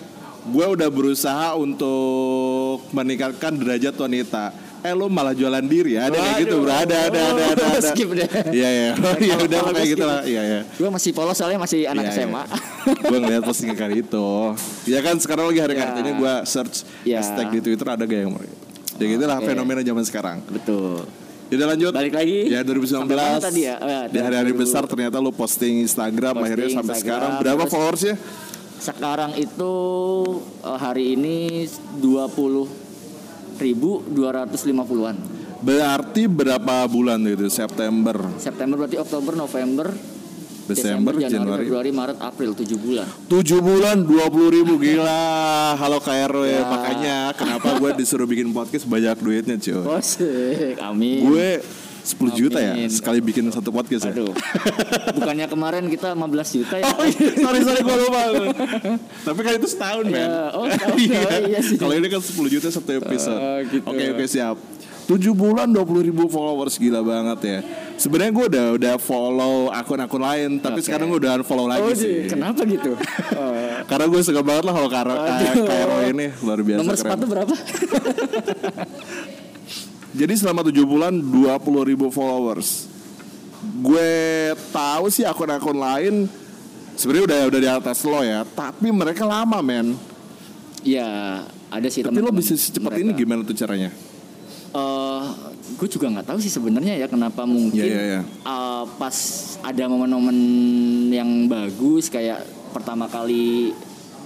Gue 0.46 0.66
udah 0.68 0.90
berusaha 0.90 1.58
untuk 1.58 2.86
meningkatkan 2.94 3.58
derajat 3.58 3.98
wanita. 3.98 4.54
Eh 4.86 4.94
lu 4.94 5.10
malah 5.10 5.34
jualan 5.34 5.66
diri 5.66 5.98
ya? 5.98 6.06
Ada 6.06 6.18
kayak 6.22 6.36
gitu 6.46 6.56
bro. 6.62 6.70
Ada 6.70 6.98
ada 7.10 7.20
ada 7.26 7.44
ada. 7.50 7.66
ada. 7.74 7.90
Skip 7.90 8.10
deh. 8.14 8.30
Iya 8.54 8.70
iya. 8.70 8.90
Kalau- 8.94 9.46
udah 9.50 9.60
kayak 9.74 9.90
gitu 9.90 10.06
lah. 10.06 10.22
Iya 10.22 10.42
iya. 10.46 10.60
Gue 10.78 10.90
masih 10.94 11.10
polos 11.10 11.34
soalnya 11.34 11.58
masih 11.58 11.90
anak 11.90 12.14
Iya, 12.14 12.30
SMA. 12.30 12.44
gue 13.10 13.18
ngeliat 13.18 13.42
postingan 13.42 13.74
kali 13.74 14.06
itu. 14.06 14.28
Ya 14.86 15.02
kan 15.02 15.18
sekarang 15.18 15.50
lagi 15.50 15.60
hari 15.66 15.74
Ya. 15.74 15.80
Kartini 15.82 16.12
gue 16.14 16.34
search 16.46 16.76
Ya. 17.02 17.18
hashtag 17.18 17.50
di 17.50 17.60
Twitter 17.66 17.88
ada 17.90 18.06
gak 18.06 18.20
yang 18.22 18.38
Ya 18.96 19.06
gitu 19.10 19.26
lah 19.26 19.42
fenomena 19.42 19.82
zaman 19.82 20.06
sekarang. 20.06 20.38
Betul. 20.46 21.10
Udah 21.46 21.68
lanjut. 21.74 21.94
Balik 21.94 22.14
lagi. 22.14 22.40
Ya 22.50 22.62
2019. 22.62 23.06
Sampai 23.06 23.18
mana 23.18 23.38
tadi 23.38 23.62
ya? 23.66 23.76
Oh, 23.78 23.86
ya, 23.86 24.02
Di 24.10 24.18
hari-hari 24.18 24.52
2000. 24.54 24.62
besar 24.66 24.84
ternyata 24.86 25.18
lu 25.18 25.30
posting 25.30 25.82
Instagram 25.82 26.34
Posting 26.34 26.46
akhirnya 26.46 26.68
sampai 26.74 26.94
Instagram, 26.94 27.02
sekarang 27.02 27.32
berapa 27.42 27.64
followersnya? 27.70 28.16
Sekarang 28.78 29.34
itu 29.36 29.74
eh, 30.62 30.78
hari 30.78 31.16
ini 31.16 31.66
20 31.98 32.68
ribu 33.56 34.04
250-an. 34.12 35.16
Berarti 35.64 36.28
berapa 36.28 36.86
bulan 36.86 37.24
gitu? 37.26 37.48
September, 37.48 38.30
September 38.38 38.76
berarti 38.78 39.00
Oktober, 39.00 39.34
November, 39.34 39.88
Desember, 40.66 41.14
Januari, 41.16 41.32
Januari. 41.32 41.64
Februari, 41.66 41.92
Maret, 41.94 42.18
April 42.20 42.52
7 42.54 42.76
bulan. 42.78 43.08
7 43.32 43.62
bulan 43.64 43.98
20 44.04 44.56
ribu 44.62 44.74
gila. 44.78 45.26
Halo 45.78 45.98
KRW 45.98 46.44
Ya. 46.46 46.66
makanya 46.66 47.18
kenapa 47.34 47.78
gue 47.78 47.92
disuruh 47.96 48.26
bikin 48.26 48.52
podcast 48.52 48.86
banyak 48.86 49.16
duitnya 49.18 49.56
cuy. 49.58 49.82
Bosik, 49.82 50.76
amin. 50.84 51.22
Gue 51.24 51.50
10 52.06 52.38
juta 52.38 52.62
ya 52.62 52.74
sekali 52.86 53.18
bikin 53.18 53.50
satu 53.50 53.74
podcast 53.74 54.06
ya. 54.06 54.14
Aduh. 54.14 54.30
Bukannya 55.12 55.50
kemarin 55.50 55.90
kita 55.90 56.14
15 56.14 56.22
juta 56.56 56.76
ya? 56.78 56.86
Oh 56.94 57.02
iya, 57.04 57.30
sorry 57.36 57.60
sorry 57.62 57.82
gue 57.82 57.98
lupa. 57.98 58.22
Tapi 59.26 59.40
kan 59.42 59.54
itu 59.58 59.68
setahun 59.68 60.06
men. 60.06 60.22
Iya, 60.22 60.44
oh, 60.54 60.66
setahun. 60.70 60.98
Iya. 61.02 61.20
Oh, 61.20 61.40
iya 61.50 61.60
sih. 61.60 61.76
Kalau 61.76 61.94
ini 61.94 62.08
kan 62.08 62.22
10 62.22 62.38
juta 62.48 62.68
satu 62.70 62.92
episode. 62.94 63.36
Oh, 63.36 63.58
gitu. 63.66 63.86
Oke 63.86 64.04
oke 64.14 64.26
siap. 64.26 64.58
7 65.06 65.22
bulan 65.34 65.70
20 65.70 65.86
ribu 66.04 66.26
followers 66.26 66.78
gila 66.78 67.02
banget 67.02 67.40
ya. 67.42 67.60
Sebenarnya 67.96 68.34
gue 68.34 68.46
udah 68.50 68.66
udah 68.74 68.94
follow 68.98 69.70
akun-akun 69.70 70.18
lain, 70.18 70.58
tapi 70.58 70.82
Oke. 70.82 70.86
sekarang 70.86 71.10
gue 71.10 71.22
udah 71.22 71.38
unfollow 71.38 71.66
lagi 71.66 71.86
Oh, 71.86 71.94
sih. 71.94 72.26
di- 72.26 72.30
kenapa 72.30 72.66
gitu? 72.66 72.98
Oh. 73.38 73.54
Karena 73.86 74.06
gue 74.10 74.22
suka 74.22 74.42
banget 74.42 74.66
lah 74.66 74.74
kalau 74.74 74.90
Karo. 74.90 75.14
Kairo 75.62 75.98
ini 76.10 76.34
luar 76.42 76.58
biasa 76.60 76.80
Nomor 76.82 76.96
keren. 76.98 77.06
sepatu 77.06 77.26
berapa? 77.30 77.54
Jadi 80.16 80.34
selama 80.34 80.64
7 80.64 80.72
bulan 80.82 81.14
20 81.14 81.52
ribu 81.86 82.08
followers. 82.08 82.88
Gue 83.78 84.10
tahu 84.70 85.10
sih 85.10 85.24
akun-akun 85.24 85.76
lain 85.76 86.14
sebenarnya 86.94 87.26
udah 87.26 87.40
udah 87.50 87.60
di 87.60 87.70
atas 87.70 87.98
lo 88.02 88.22
ya, 88.22 88.46
tapi 88.46 88.90
mereka 88.90 89.24
lama 89.24 89.60
men. 89.60 89.98
ya, 90.82 91.42
ada 91.68 91.88
sih 91.90 92.00
Tapi 92.00 92.22
lo 92.22 92.30
bisa 92.30 92.54
secepat 92.54 92.94
mereka. 92.94 93.02
ini 93.02 93.12
gimana 93.12 93.42
tuh 93.42 93.52
caranya? 93.54 93.90
Eh, 94.70 95.22
gue 95.74 95.88
juga 95.90 96.08
nggak 96.08 96.28
tahu 96.30 96.38
sih 96.38 96.48
sebenarnya 96.48 96.94
ya 96.96 97.08
kenapa 97.08 97.44
mungkin 97.44 97.80
Iya, 97.80 97.90
iya, 97.90 98.04
iya. 98.06 98.22
eh, 98.22 98.84
pas 98.96 99.16
ada 99.60 99.84
momen-momen 99.86 100.38
yang 101.10 101.28
bagus 101.48 102.08
kayak 102.08 102.44
pertama 102.70 103.08
kali 103.08 103.74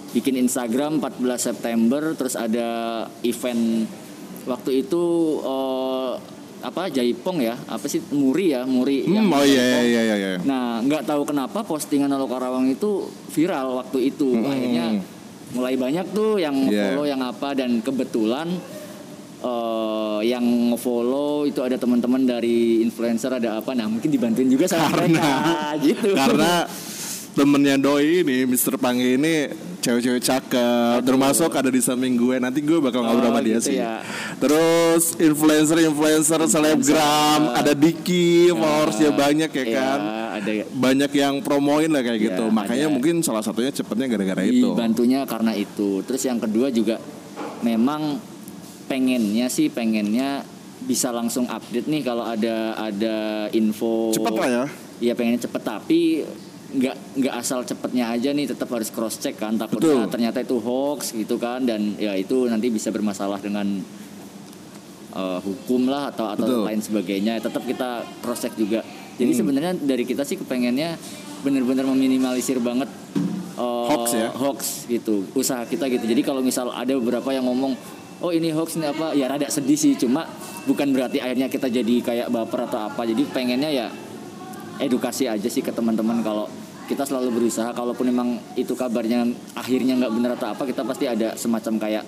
bikin 0.10 0.36
Instagram 0.36 1.00
14 1.00 1.22
September 1.40 2.12
terus 2.12 2.34
ada 2.34 2.68
event 3.22 3.86
waktu 4.50 4.82
itu 4.82 5.04
eh, 5.40 6.12
apa 6.60 6.92
Jaipong 6.92 7.40
ya 7.40 7.56
apa 7.70 7.88
sih 7.88 8.04
Muri 8.12 8.52
ya 8.52 8.68
Muri 8.68 9.08
yang 9.08 9.30
Hmm, 9.30 9.38
oh 9.40 9.46
iya 9.46 9.80
iya 9.80 10.02
iya 10.04 10.16
iya. 10.18 10.30
Nah, 10.44 10.84
nggak 10.84 11.08
tahu 11.08 11.24
kenapa 11.24 11.64
postingan 11.64 12.12
Halo 12.12 12.28
Karawang 12.28 12.68
itu 12.68 13.08
viral 13.32 13.80
waktu 13.80 14.12
itu. 14.12 14.36
Hmm. 14.36 14.44
Akhirnya 14.44 14.86
mulai 15.50 15.74
banyak 15.74 16.12
tuh 16.12 16.36
yang 16.38 16.68
Yeah. 16.68 16.92
follow 16.92 17.06
yang 17.08 17.22
apa 17.24 17.56
dan 17.56 17.80
kebetulan 17.80 18.52
eh, 19.40 20.20
yang 20.28 20.46
follow 20.76 21.48
itu 21.48 21.64
ada 21.64 21.80
teman-teman 21.80 22.28
dari 22.28 22.84
influencer 22.84 23.32
ada 23.32 23.58
apa 23.58 23.72
nah 23.72 23.88
mungkin 23.88 24.12
dibantuin 24.12 24.46
juga 24.46 24.68
sama 24.68 24.92
mereka 25.00 25.32
gitu 25.80 26.12
Karena 26.12 26.68
temennya 27.32 27.80
doi 27.80 28.22
ini 28.22 28.44
Mr. 28.44 28.76
Panggi 28.76 29.16
ini 29.16 29.34
cewek-cewek 29.80 30.20
cakep 30.20 31.00
termasuk 31.02 31.48
ada 31.50 31.68
di 31.68 31.80
samping 31.80 32.14
gue. 32.14 32.36
Nanti 32.36 32.60
gue 32.60 32.78
bakal 32.78 33.02
ngobrol 33.02 33.20
Oh, 33.22 33.32
sama 33.32 33.42
dia 33.42 33.56
gitu 33.56 33.70
sih. 33.70 33.78
ya. 33.78 34.04
terus 34.36 35.16
influencer-influencer 35.16 36.40
selebgram 36.46 37.42
ada 37.54 37.72
Diki 37.72 38.48
followersnya 38.50 39.12
banyak 39.12 39.50
ya 39.50 39.64
Iya, 39.64 39.76
kan? 39.76 40.00
ada 40.36 40.52
banyak 40.70 41.12
yang 41.14 41.36
promoin 41.40 41.88
lah 41.88 42.02
kayak 42.02 42.20
gitu. 42.22 42.44
Iya, 42.46 42.54
makanya 42.54 42.86
ada. 42.86 42.94
mungkin 42.94 43.16
salah 43.20 43.40
satunya 43.40 43.70
cepetnya 43.70 44.08
gara-gara 44.08 44.44
itu. 44.44 44.68
Dibantunya 44.70 45.24
karena 45.24 45.52
itu. 45.54 46.00
Terus 46.02 46.22
yang 46.22 46.38
kedua 46.38 46.68
juga 46.70 47.00
memang 47.60 48.20
pengennya 48.86 49.48
sih 49.48 49.68
pengennya 49.68 50.44
bisa 50.80 51.12
langsung 51.12 51.44
update 51.46 51.86
nih 51.86 52.02
kalau 52.02 52.24
ada 52.24 52.72
ada 52.74 53.16
info. 53.52 54.12
Cepet 54.12 54.34
lah 54.34 54.50
ya. 54.50 54.66
Iya 55.02 55.14
pengennya 55.14 55.42
cepet. 55.42 55.62
Tapi 55.62 56.02
nggak 56.70 56.96
nggak 57.18 57.34
asal 57.34 57.66
cepetnya 57.66 58.14
aja 58.14 58.30
nih 58.30 58.46
tetap 58.46 58.70
harus 58.70 58.94
cross 58.94 59.18
check 59.18 59.42
kan 59.42 59.58
takutnya 59.58 60.06
Betul. 60.06 60.14
ternyata 60.14 60.38
itu 60.46 60.62
hoax 60.62 61.18
gitu 61.18 61.42
kan 61.42 61.66
dan 61.66 61.98
ya 61.98 62.14
itu 62.14 62.46
nanti 62.46 62.70
bisa 62.70 62.94
bermasalah 62.94 63.42
dengan 63.42 63.82
eh, 65.18 65.40
hukum 65.42 65.90
lah 65.90 66.14
atau 66.14 66.30
atau 66.30 66.46
Betul. 66.46 66.62
lain 66.70 66.82
sebagainya 66.86 67.42
tetap 67.42 67.66
kita 67.66 68.06
cross 68.22 68.46
check 68.46 68.54
juga 68.54 68.86
jadi 69.18 69.34
sebenarnya 69.34 69.82
dari 69.82 70.06
kita 70.06 70.22
sih 70.22 70.38
kepengennya 70.38 70.94
bener-bener 71.42 71.90
meminimalisir 71.90 72.62
banget 72.62 72.90
eh, 73.58 73.86
Hoax 73.90 74.06
ya? 74.14 74.30
hoax 74.30 74.60
gitu 74.86 75.26
usaha 75.34 75.66
kita 75.66 75.90
gitu 75.90 76.06
jadi 76.06 76.22
kalau 76.22 76.46
misal 76.46 76.70
ada 76.70 76.94
beberapa 77.02 77.34
yang 77.34 77.50
ngomong 77.50 77.74
oh 78.22 78.30
ini 78.30 78.54
hoax 78.54 78.78
ini 78.78 78.94
apa 78.94 79.18
ya 79.18 79.26
rada 79.26 79.50
sedih 79.50 79.80
sih 79.80 79.98
cuma 79.98 80.28
bukan 80.70 80.94
berarti 80.94 81.18
akhirnya 81.18 81.50
kita 81.50 81.66
jadi 81.66 81.96
kayak 82.06 82.28
baper 82.30 82.70
atau 82.70 82.94
apa 82.94 83.10
jadi 83.10 83.26
pengennya 83.32 83.72
ya 83.74 83.88
edukasi 84.80 85.26
aja 85.26 85.46
sih 85.46 85.60
ke 85.60 85.70
teman-teman 85.70 86.20
kalau 86.20 86.48
kita 86.86 87.04
selalu 87.04 87.30
berusaha 87.36 87.70
kalaupun 87.70 88.08
memang 88.08 88.28
itu 88.56 88.74
kabarnya 88.74 89.24
akhirnya 89.54 89.94
nggak 89.96 90.12
benar 90.12 90.32
atau 90.34 90.50
apa 90.50 90.64
kita 90.64 90.82
pasti 90.82 91.06
ada 91.06 91.36
semacam 91.36 91.78
kayak 91.78 92.04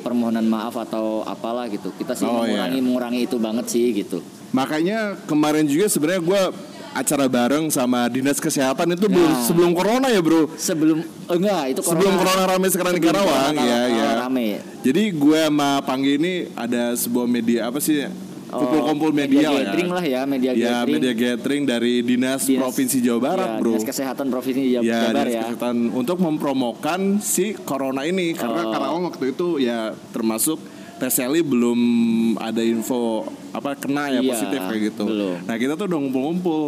permohonan 0.00 0.44
maaf 0.44 0.74
atau 0.74 1.22
apalah 1.22 1.68
gitu 1.68 1.92
kita 1.94 2.12
sih 2.14 2.24
Oh, 2.24 2.42
iya. 2.42 2.66
mengurangi 2.66 2.80
mengurangi 2.80 3.20
itu 3.22 3.36
banget 3.36 3.66
sih 3.68 3.84
gitu 3.92 4.18
makanya 4.50 5.14
kemarin 5.24 5.62
juga 5.62 5.86
sebenarnya 5.86 6.22
gue 6.22 6.42
acara 6.90 7.30
bareng 7.30 7.70
sama 7.70 8.10
dinas 8.10 8.36
kesehatan 8.36 8.98
itu 8.98 9.06
belum 9.06 9.30
Nah. 9.30 9.46
sebelum 9.46 9.70
corona 9.70 10.10
ya 10.10 10.18
bro 10.18 10.50
sebelum 10.52 10.98
oh 11.28 11.36
enggak 11.36 11.62
itu 11.70 11.80
sebelum 11.84 12.18
corona 12.18 12.42
rame 12.48 12.66
sekarang 12.66 12.98
di 12.98 13.02
Karawang 13.04 13.54
corona, 13.54 13.62
ya 13.62 13.80
ya 13.86 14.08
rame 14.18 14.48
Jadi 14.80 15.02
gue 15.12 15.38
sama 15.38 15.78
Panggi 15.80 16.16
ini 16.16 16.32
ada 16.50 16.96
sebuah 16.96 17.28
media 17.28 17.68
apa 17.68 17.78
sih? 17.78 18.00
Oh, 18.50 18.58
Kumpul-kumpul 18.60 19.10
media, 19.12 19.46
lah 19.46 19.52
ya. 19.52 19.62
gathering 19.64 19.90
lah 19.90 20.04
ya 20.04 20.20
media 20.24 20.50
Ya, 20.50 20.58
gathering 20.82 20.94
media 20.96 21.12
gathering 21.14 21.62
dari 21.64 21.92
Dinas, 22.00 22.42
Dinas- 22.42 22.60
Provinsi 22.60 22.98
Jawa 22.98 23.20
Barat, 23.20 23.48
ya, 23.48 23.58
Bro. 23.58 23.70
dinas 23.72 23.86
kesehatan 23.86 24.26
provinsi 24.26 24.62
Jawa, 24.68 24.82
ya, 24.82 24.98
Jabar 25.00 25.14
Dinas 25.22 25.30
ya 25.30 25.42
Kesehatan 25.44 25.76
untuk 25.92 26.16
mempromokan 26.18 27.00
si 27.18 27.54
corona 27.56 28.02
ini 28.02 28.32
karena 28.32 28.62
Oh. 28.62 28.70
Karawang 28.70 29.02
waktu 29.06 29.24
itu 29.30 29.48
ya 29.58 29.78
termasuk 30.10 30.58
Teseli 30.96 31.40
belum 31.40 31.80
ada 32.36 32.60
info 32.60 33.24
apa 33.50 33.72
kena 33.72 34.10
ya 34.10 34.20
Iya, 34.20 34.28
positif 34.28 34.60
kayak 34.60 34.82
gitu. 34.90 35.04
belum. 35.06 35.36
Nah, 35.42 35.56
kita 35.56 35.72
tuh 35.72 35.86
udah 35.86 35.98
ngumpul-ngumpul. 35.98 36.62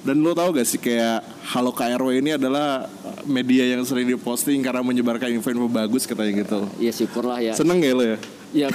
Dan 0.00 0.20
lo 0.20 0.32
tau 0.32 0.48
gak 0.50 0.64
sih 0.64 0.76
kayak 0.76 1.24
Halo 1.46 1.72
KRW 1.72 2.20
ini 2.20 2.30
adalah 2.32 2.84
media 3.24 3.64
yang 3.66 3.80
sering 3.82 4.04
diposting 4.06 4.60
karena 4.60 4.80
menyebarkan 4.80 5.32
info-info 5.32 5.64
bagus 5.66 6.04
katanya 6.04 6.32
gitu. 6.38 6.60
ya 6.76 6.88
syukurlah 6.90 7.40
ya 7.40 7.52
Seneng 7.52 7.80
ya 7.80 7.92
lo 7.92 8.04
ya? 8.06 8.16
Ya 8.54 8.70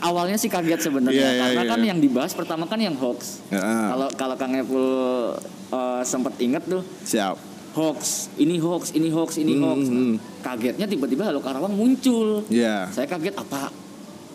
awalnya 0.00 0.34
sih 0.34 0.46
kaget 0.46 0.80
sebenarnya 0.80 1.18
Iya, 1.18 1.30
iya, 1.30 1.42
karena 1.44 1.62
iya. 1.62 1.70
kan 1.70 1.80
yang 1.84 1.98
dibahas 1.98 2.32
pertama 2.32 2.64
kan 2.64 2.78
yang 2.78 2.94
hoax 2.94 3.42
kalau 3.50 4.06
kalau 4.14 4.34
Kang 4.34 4.54
Epul 4.54 4.86
uh, 5.68 6.00
sempat 6.02 6.38
inget 6.38 6.62
tuh 6.62 6.82
siap. 7.02 7.34
hoax 7.74 8.30
ini 8.36 8.56
hoax 8.56 8.94
ini 8.94 9.10
hoax 9.10 9.30
ini 9.36 9.52
Hmm, 9.54 9.64
hoax 9.64 9.82
hmm. 9.84 10.14
kagetnya 10.40 10.86
tiba-tiba 10.86 11.26
Halo 11.26 11.38
Karawang 11.38 11.74
muncul 11.74 12.46
Ya. 12.46 12.86
saya 12.88 13.04
kaget 13.04 13.34
apa 13.34 13.70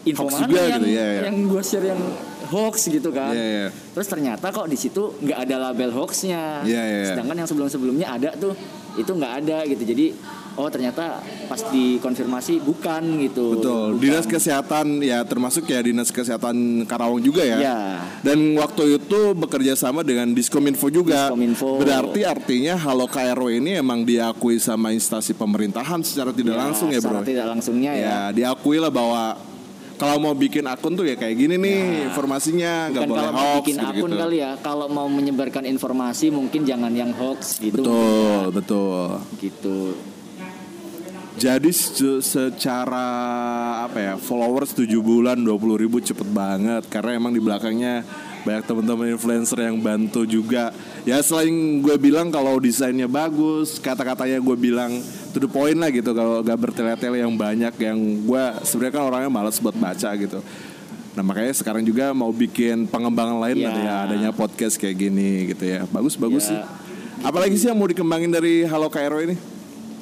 info 0.04 0.28
Hoax 0.28 0.36
mana 0.36 0.46
juga 0.46 0.62
yang 0.68 0.84
gitu, 0.84 0.88
iya, 0.92 1.06
iya. 1.10 1.22
yang 1.32 1.38
gue 1.48 1.62
share 1.64 1.88
yang 1.88 2.02
hoax 2.52 2.76
gitu 2.88 3.10
kan 3.10 3.32
Iya, 3.32 3.46
iya. 3.48 3.68
terus 3.96 4.08
ternyata 4.08 4.52
kok 4.52 4.68
di 4.68 4.76
situ 4.76 5.16
nggak 5.18 5.40
ada 5.48 5.72
label 5.72 5.90
hoaxnya 5.94 6.68
Iya, 6.68 6.82
iya, 6.84 6.98
iya. 7.00 7.08
sedangkan 7.16 7.36
yang 7.40 7.48
sebelum-sebelumnya 7.48 8.08
ada 8.12 8.30
tuh 8.36 8.52
itu 8.94 9.08
nggak 9.10 9.34
ada 9.40 9.58
gitu 9.66 9.84
jadi 9.88 10.06
oh 10.54 10.70
ternyata 10.70 11.20
pas 11.50 11.62
dikonfirmasi 11.70 12.62
bukan 12.62 13.04
gitu 13.26 13.58
Betul. 13.58 13.98
Bukan. 13.98 14.02
Dinas 14.02 14.26
Kesehatan 14.26 15.02
ya 15.02 15.26
termasuk 15.26 15.66
ya 15.66 15.80
Dinas 15.82 16.10
Kesehatan 16.14 16.86
Karawang 16.86 17.22
juga 17.22 17.42
ya. 17.42 17.58
Iya. 17.60 17.80
Dan 18.22 18.54
waktu 18.58 18.98
itu 19.02 19.34
bekerja 19.34 19.74
sama 19.74 20.06
dengan 20.06 20.30
Diskominfo 20.32 20.94
juga. 20.94 21.30
Diskominfo. 21.30 21.82
Berarti 21.82 22.22
artinya 22.24 22.78
Halo 22.78 23.10
KRW 23.10 23.60
ini 23.64 23.78
emang 23.78 24.06
diakui 24.06 24.62
sama 24.62 24.94
instansi 24.94 25.34
pemerintahan 25.34 26.02
secara 26.06 26.30
tidak 26.30 26.56
langsung 26.58 26.90
ya, 26.94 27.02
secara 27.02 27.22
Bro. 27.22 27.28
tidak 27.28 27.46
langsungnya 27.50 27.92
ya, 27.94 28.04
Ya, 28.04 28.20
diakui 28.32 28.78
lah 28.78 28.92
bahwa 28.94 29.38
kalau 29.94 30.18
mau 30.20 30.34
bikin 30.36 30.66
akun 30.68 30.98
tuh 30.98 31.06
ya 31.08 31.16
kayak 31.16 31.38
gini 31.38 31.56
nih 31.56 32.12
informasinya 32.12 32.92
nggak 32.92 33.04
boleh 33.08 33.22
kalau 33.24 33.32
mau 33.32 33.46
hoax 33.46 33.58
bikin 33.64 33.78
akun 33.80 33.94
gitu-gitu. 33.94 34.20
kali 34.20 34.38
ya 34.42 34.52
kalau 34.60 34.88
mau 34.92 35.08
menyebarkan 35.08 35.64
informasi 35.70 36.28
mungkin 36.28 36.62
jangan 36.68 36.92
yang 36.92 37.14
hoax 37.16 37.62
gitu 37.62 37.80
Betul, 37.80 38.42
betul. 38.52 39.08
gitu 39.40 39.78
Jadi 41.34 41.74
se- 41.74 42.22
secara 42.22 43.08
apa 43.84 43.98
ya 43.98 44.14
followers 44.16 44.72
7 44.72 44.86
bulan 45.02 45.36
20 45.36 45.82
ribu 45.82 45.98
cepet 45.98 46.30
banget 46.30 46.86
karena 46.88 47.18
emang 47.18 47.34
di 47.34 47.42
belakangnya 47.42 48.06
banyak 48.44 48.64
teman-teman 48.64 49.08
influencer 49.10 49.58
yang 49.58 49.80
bantu 49.80 50.24
juga. 50.24 50.70
Ya 51.04 51.20
selain 51.20 51.52
gue 51.80 51.96
bilang 51.98 52.30
kalau 52.30 52.60
desainnya 52.60 53.08
bagus, 53.08 53.80
kata-katanya 53.80 54.38
gue 54.38 54.56
bilang 54.56 54.92
to 55.32 55.40
the 55.40 55.48
point 55.48 55.76
lah 55.76 55.90
gitu 55.90 56.12
kalau 56.12 56.40
gak 56.40 56.60
bertele-tele 56.60 57.20
yang 57.20 57.34
banyak 57.34 57.74
yang 57.78 57.98
gue 58.24 58.44
sebenarnya 58.62 58.94
kan 58.94 59.04
orangnya 59.04 59.32
malas 59.32 59.58
buat 59.58 59.74
baca 59.74 60.10
gitu. 60.14 60.38
Nah 61.14 61.24
makanya 61.24 61.54
sekarang 61.54 61.82
juga 61.82 62.12
mau 62.12 62.30
bikin 62.30 62.86
pengembangan 62.86 63.38
lain 63.40 63.58
ada 63.64 63.80
ya 63.80 63.94
adanya 64.06 64.32
podcast 64.32 64.78
kayak 64.78 64.96
gini 65.02 65.50
gitu 65.50 65.66
ya. 65.66 65.88
Bagus 65.88 66.14
bagus 66.14 66.46
Ya. 66.46 66.50
sih. 66.52 66.60
Apalagi 67.24 67.56
sih 67.56 67.68
yang 67.68 67.80
mau 67.80 67.88
dikembangin 67.88 68.30
dari 68.30 68.64
Halo 68.64 68.88
KRO 68.88 69.18
ini? 69.20 69.53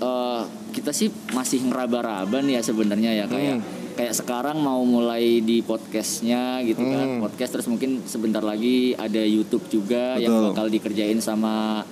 Eh, 0.02 0.42
kita 0.74 0.90
sih 0.90 1.14
masih 1.30 1.62
ngeraba-raba 1.62 2.42
nih 2.42 2.58
ya 2.58 2.62
sebenarnya 2.66 3.12
ya 3.14 3.26
kayak 3.30 3.62
Hmm. 3.62 3.66
kayak 3.94 4.14
sekarang 4.18 4.58
mau 4.58 4.82
mulai 4.82 5.46
di 5.46 5.62
podcastnya 5.62 6.58
gitu 6.66 6.82
Hmm. 6.82 6.90
kan 6.90 7.08
podcast 7.22 7.54
terus 7.54 7.70
mungkin 7.70 8.02
sebentar 8.10 8.42
lagi 8.42 8.98
ada 8.98 9.22
YouTube 9.22 9.62
juga 9.70 10.18
yang 10.18 10.34
Betul. 10.34 10.46
bakal 10.50 10.66
dikerjain 10.74 11.22
sama 11.22 11.86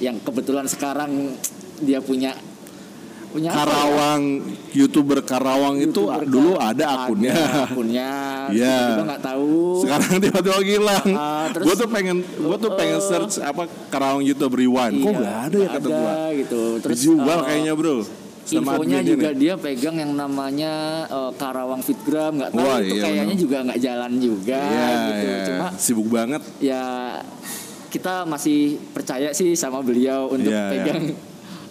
yang 0.00 0.18
kebetulan 0.18 0.66
sekarang 0.66 1.30
dia 1.78 2.02
punya 2.02 2.34
punya 3.28 3.48
apa 3.48 3.54
ya? 3.54 3.62
Karawang 3.62 4.22
youtuber 4.70 5.18
Karawang 5.20 5.76
itu 5.78 6.00
YouTuber 6.00 6.24
dulu 6.24 6.50
ada 6.54 6.84
akunnya. 6.98 7.34
akunnya 7.64 8.10
Iya. 8.48 8.72
tiba-tiba 8.72 9.04
nggak 9.06 9.22
tahu 9.22 9.52
Sekarang 9.80 10.12
tiba-tiba 10.24 10.58
hilang. 10.60 11.06
Ah, 11.12 11.46
terus- 11.48 11.64
gue 11.64 11.74
tuh 11.76 11.88
pengen 11.88 12.16
gue 12.20 12.56
tuh 12.58 12.70
pengen 12.74 12.98
search 12.98 13.34
apa 13.38 13.62
Karawang 13.88 14.22
YouTube 14.22 14.54
Rewind. 14.54 14.98
Kok 14.98 15.10
Iya, 15.10 15.18
gak 15.18 15.38
ada 15.38 15.56
ya 15.56 15.60
nggak 15.60 15.74
kata 15.74 15.86
ada 15.86 15.98
gue. 15.98 16.16
gitu 16.38 16.62
terus 16.80 16.96
Dijual 16.98 17.28
eh, 17.30 17.44
kayaknya 17.44 17.74
bro. 17.74 17.96
Sama 18.48 18.56
Infonya 18.72 19.04
juga 19.04 19.28
nih. 19.28 19.36
dia 19.36 19.54
pegang 19.54 19.96
yang 19.98 20.12
namanya 20.14 20.72
eh, 21.06 21.30
Karawang 21.34 21.82
Fitgram 21.82 22.32
nggak 22.34 22.50
tahu 22.50 22.64
Wah, 22.64 22.80
itu 22.80 22.94
iya, 22.94 23.02
kayaknya 23.04 23.36
juga 23.36 23.56
nggak 23.62 23.78
jalan 23.78 24.12
juga 24.16 24.60
Iya, 24.64 24.88
gitu 24.88 25.26
iya. 25.26 25.44
cuma 25.44 25.66
sibuk 25.76 26.08
banget. 26.08 26.42
ya 26.58 26.84
kita 27.88 28.24
masih 28.24 28.58
percaya 28.90 29.32
sih 29.32 29.52
sama 29.52 29.80
beliau 29.80 30.28
untuk 30.28 30.48
Iya, 30.48 30.60
iya. 30.62 30.72
pegang 30.74 31.02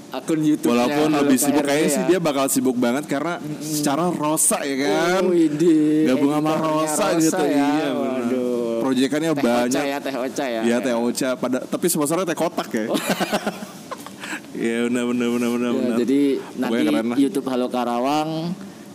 akun 0.08 0.40
YouTube 0.40 0.72
Walaupun 0.72 1.10
lebih 1.12 1.38
sibuk 1.38 1.64
kayaknya 1.64 1.90
sih 1.92 2.04
dia 2.08 2.20
bakal 2.20 2.46
sibuk 2.48 2.78
banget 2.80 3.04
karena 3.06 3.44
secara 3.60 4.08
rosa 4.12 4.64
ya 4.64 4.76
kan. 4.88 5.22
Oh, 5.28 5.32
widih. 5.36 6.08
Gabung 6.08 6.32
sama 6.32 6.52
Editornya 6.56 6.72
Rosa, 6.72 7.06
gitu 7.20 7.44
ya. 7.44 7.68
iya. 7.68 7.90
Waduh. 7.92 8.80
Proyekannya 8.88 9.32
Teh 9.36 9.44
banyak. 9.44 9.84
Ya, 9.84 9.98
Teh 10.00 10.16
Ocha 10.16 10.46
ya. 10.48 10.62
Iya 10.64 10.78
teh 10.80 10.94
Ocha 10.96 11.30
pada 11.36 11.60
tapi 11.68 11.86
sponsornya 11.92 12.24
teh 12.24 12.38
kotak 12.38 12.70
ya. 12.72 12.86
Iya 14.58 14.90
benar 14.90 15.06
benar 15.14 15.28
benar 15.30 15.50
benar. 15.54 15.70
Ya, 15.70 15.78
benar. 15.78 15.98
jadi 16.02 16.20
Pokoknya 16.58 16.92
nanti. 17.06 17.22
YouTube 17.22 17.46
Halo 17.46 17.68
Karawang 17.70 18.30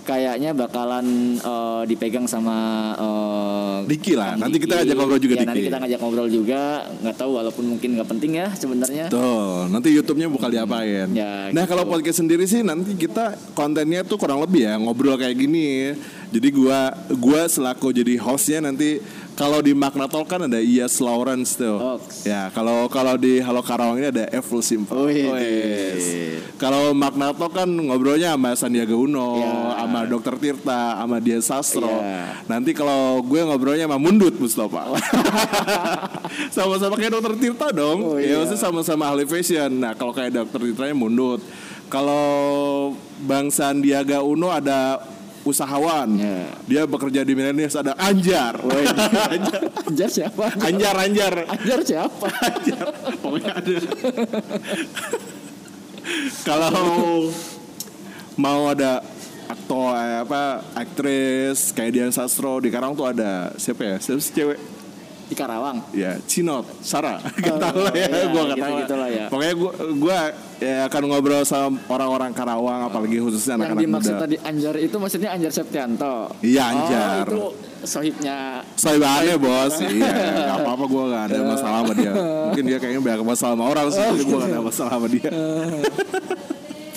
kayaknya 0.03 0.51
bakalan 0.53 1.39
eh, 1.39 1.83
dipegang 1.87 2.27
sama 2.27 2.57
eh, 2.99 3.77
Diki 3.87 4.15
lah. 4.15 4.39
Nanti 4.39 4.63
kita 4.63 4.79
Diki. 4.79 4.85
ajak 4.91 4.95
ngobrol 4.99 5.21
juga 5.23 5.35
ya, 5.35 5.43
Nanti 5.47 5.59
Diki. 5.59 5.69
kita 5.71 5.79
ngajak 5.83 5.99
ngobrol 6.03 6.29
juga, 6.31 6.63
nggak 7.03 7.17
tahu 7.19 7.31
walaupun 7.39 7.65
mungkin 7.67 7.89
nggak 7.99 8.09
penting 8.11 8.33
ya 8.39 8.47
sebenarnya. 8.55 9.05
Tuh, 9.11 9.67
nanti 9.71 9.89
YouTube-nya 9.95 10.29
bakal 10.31 10.51
diapain. 10.51 11.09
Ya, 11.15 11.51
nah, 11.51 11.65
gitu. 11.65 11.71
kalau 11.75 11.85
podcast 11.87 12.19
sendiri 12.23 12.45
sih 12.47 12.63
nanti 12.63 12.95
kita 12.95 13.35
kontennya 13.55 14.07
tuh 14.07 14.19
kurang 14.19 14.43
lebih 14.43 14.67
ya 14.67 14.75
ngobrol 14.79 15.19
kayak 15.19 15.35
gini. 15.39 15.95
Jadi 16.33 16.49
gua 16.49 16.97
gua 17.21 17.45
selaku 17.45 17.93
jadi 17.93 18.17
hostnya 18.17 18.65
nanti 18.65 18.97
Kalau 19.33 19.65
di 19.65 19.73
Magnatal 19.73 20.29
kan 20.29 20.45
ada 20.45 20.61
Ias 20.61 21.01
Lawrence 21.01 21.57
tuh. 21.57 21.81
Oh. 21.81 21.97
Ya, 22.29 22.53
kalau 22.53 22.85
kalau 22.93 23.17
di 23.17 23.41
Halo 23.41 23.65
Karawang 23.65 23.97
ini 23.97 24.13
ada 24.13 24.29
Evel 24.29 24.61
Simple. 24.61 25.09
Wih. 25.09 25.33
Wes. 25.33 26.05
Kalau 26.61 26.93
Magnatal 26.93 27.49
kan 27.49 27.65
ngobrolnya 27.65 28.37
sama 28.37 28.53
Sandiaga 28.53 28.93
Uno, 28.93 29.41
Ya. 29.41 29.81
sama 29.81 30.05
Dokter 30.05 30.37
Tirta, 30.37 31.01
sama 31.01 31.17
Dian 31.17 31.41
Sastro. 31.41 31.89
Ya. 31.89 32.45
Nanti 32.45 32.77
kalau 32.77 33.25
gue 33.25 33.41
ngobrolnya 33.41 33.89
sama 33.89 33.97
Mundut 33.97 34.37
Mustafa. 34.37 35.01
sama-sama 36.57 36.95
kayak 37.01 37.13
Dokter 37.17 37.35
Tirta 37.41 37.67
dong. 37.73 37.99
Oh, 38.05 38.17
ya, 38.21 38.29
iya. 38.29 38.35
maksudnya 38.37 38.61
sama-sama 38.61 39.09
ahli 39.09 39.25
fashion. 39.25 39.81
Nah, 39.81 39.97
kalau 39.97 40.13
kayak 40.13 40.37
Dokter 40.37 40.61
Tirtanya 40.69 40.93
Mundut. 40.93 41.41
Kalau 41.89 42.25
Bang 43.21 43.53
Sandiaga 43.53 44.25
Uno 44.25 44.49
ada 44.49 44.97
usahawan. 45.43 46.09
Ya. 46.19 46.47
Dia 46.67 46.83
bekerja 46.87 47.27
di 47.27 47.33
Milenials 47.35 47.75
ada 47.75 47.95
Anjar. 47.99 48.59
Anjar. 48.63 49.63
Anjar 49.91 50.11
siapa? 50.11 50.47
Anjar, 50.63 50.95
Anjar. 50.97 51.35
Anjar 51.51 51.81
siapa? 51.83 52.27
Anjar. 52.31 52.87
Pokoknya 53.19 53.53
ada. 53.59 53.77
Kalau 56.47 57.31
mau 58.35 58.67
ada 58.71 59.07
aktor 59.47 59.95
eh, 59.95 60.19
apa 60.25 60.65
aktris 60.75 61.71
kayak 61.77 61.93
Dian 61.93 62.13
Sastro 62.15 62.59
di 62.59 62.73
Karang 62.73 62.97
tuh 62.97 63.07
ada 63.07 63.55
siapa 63.61 63.85
ya? 63.85 63.97
Siapa 64.03 64.21
sih 64.23 64.33
cewek? 64.35 64.82
Di 65.33 65.39
Karawang. 65.39 65.81
Ya, 65.91 66.21
Cinot, 66.23 66.69
Sarah. 66.79 67.17
Gak 67.41 67.49
Oh, 67.49 67.59
tahu 67.65 67.79
lah 67.81 67.95
ya, 67.95 68.05
iya, 68.05 68.25
gua 68.29 68.43
gak 68.45 68.53
tahu. 68.53 68.61
gitu-gitu 68.61 68.95
lah 68.95 69.09
ya. 69.09 69.25
Pokoknya 69.27 69.55
gua 69.57 69.73
gua 69.97 70.19
ya 70.61 70.77
akan 70.87 71.03
ngobrol 71.09 71.43
sama 71.43 71.81
orang-orang 71.89 72.31
Karawang 72.31 72.81
apalagi 72.85 73.17
khususnya 73.17 73.57
Yang 73.57 73.61
anak-anak 73.65 73.81
dimaksud 73.83 74.13
muda. 74.13 74.23
tadi 74.23 74.37
Anjar 74.39 74.75
itu 74.77 74.97
maksudnya 74.97 75.31
Anjar 75.33 75.51
Septianto. 75.51 76.15
Iya, 76.39 76.63
Anjar. 76.69 77.25
Oh, 77.27 77.33
itu 77.33 77.45
sohibnya 77.83 78.61
Saya 78.75 78.97
bahannya 78.97 79.37
bos, 79.37 79.75
iya, 79.81 80.13
gak 80.47 80.57
apa-apa 80.61 80.85
gue 80.85 81.05
gak 81.09 81.23
ada 81.27 81.39
masalah 81.43 81.77
sama 81.81 81.93
dia. 81.97 82.13
Mungkin 82.47 82.65
dia 82.69 82.77
kayaknya 82.77 83.01
banyak 83.01 83.23
masalah 83.25 83.53
sama 83.57 83.65
orang 83.67 83.87
sih, 83.89 84.03
tapi 84.05 84.23
gue 84.23 84.37
gak 84.37 84.51
ada 84.53 84.61
masalah 84.61 84.91
sama 84.93 85.07
dia. 85.09 85.31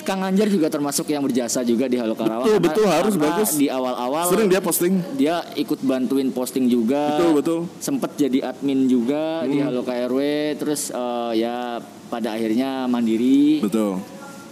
Kang 0.06 0.22
Anjar 0.22 0.46
juga 0.46 0.70
termasuk 0.70 1.04
yang 1.06 1.20
berjasa 1.20 1.60
juga 1.60 1.84
di 1.84 1.98
Halo 1.98 2.14
Karawang. 2.14 2.46
Betul, 2.46 2.54
Karena- 2.54 2.66
betul, 2.70 2.86
harus, 2.88 3.12
karena 3.12 3.26
bagus. 3.28 3.50
Di 3.52 3.66
awal-awal 3.66 4.24
Sering 4.26 4.46
dia 4.46 4.60
posting, 4.60 4.94
dia 5.12 5.34
ikut 5.52 5.82
bantuin 5.82 6.30
posting 6.30 6.64
juga. 6.66 7.12
betul 7.12 7.30
betul. 7.34 7.58
Sempet 7.76 8.14
jadi 8.16 8.46
admin 8.46 8.86
juga 8.86 9.42
di 9.42 9.58
Hmm. 9.58 9.66
Halo 9.66 9.82
KRW. 9.82 10.18
Terus 10.56 10.88
eh, 10.88 11.32
ya 11.36 11.82
pada 12.06 12.32
akhirnya 12.32 12.86
mandiri. 12.86 13.58
Betul, 13.58 13.98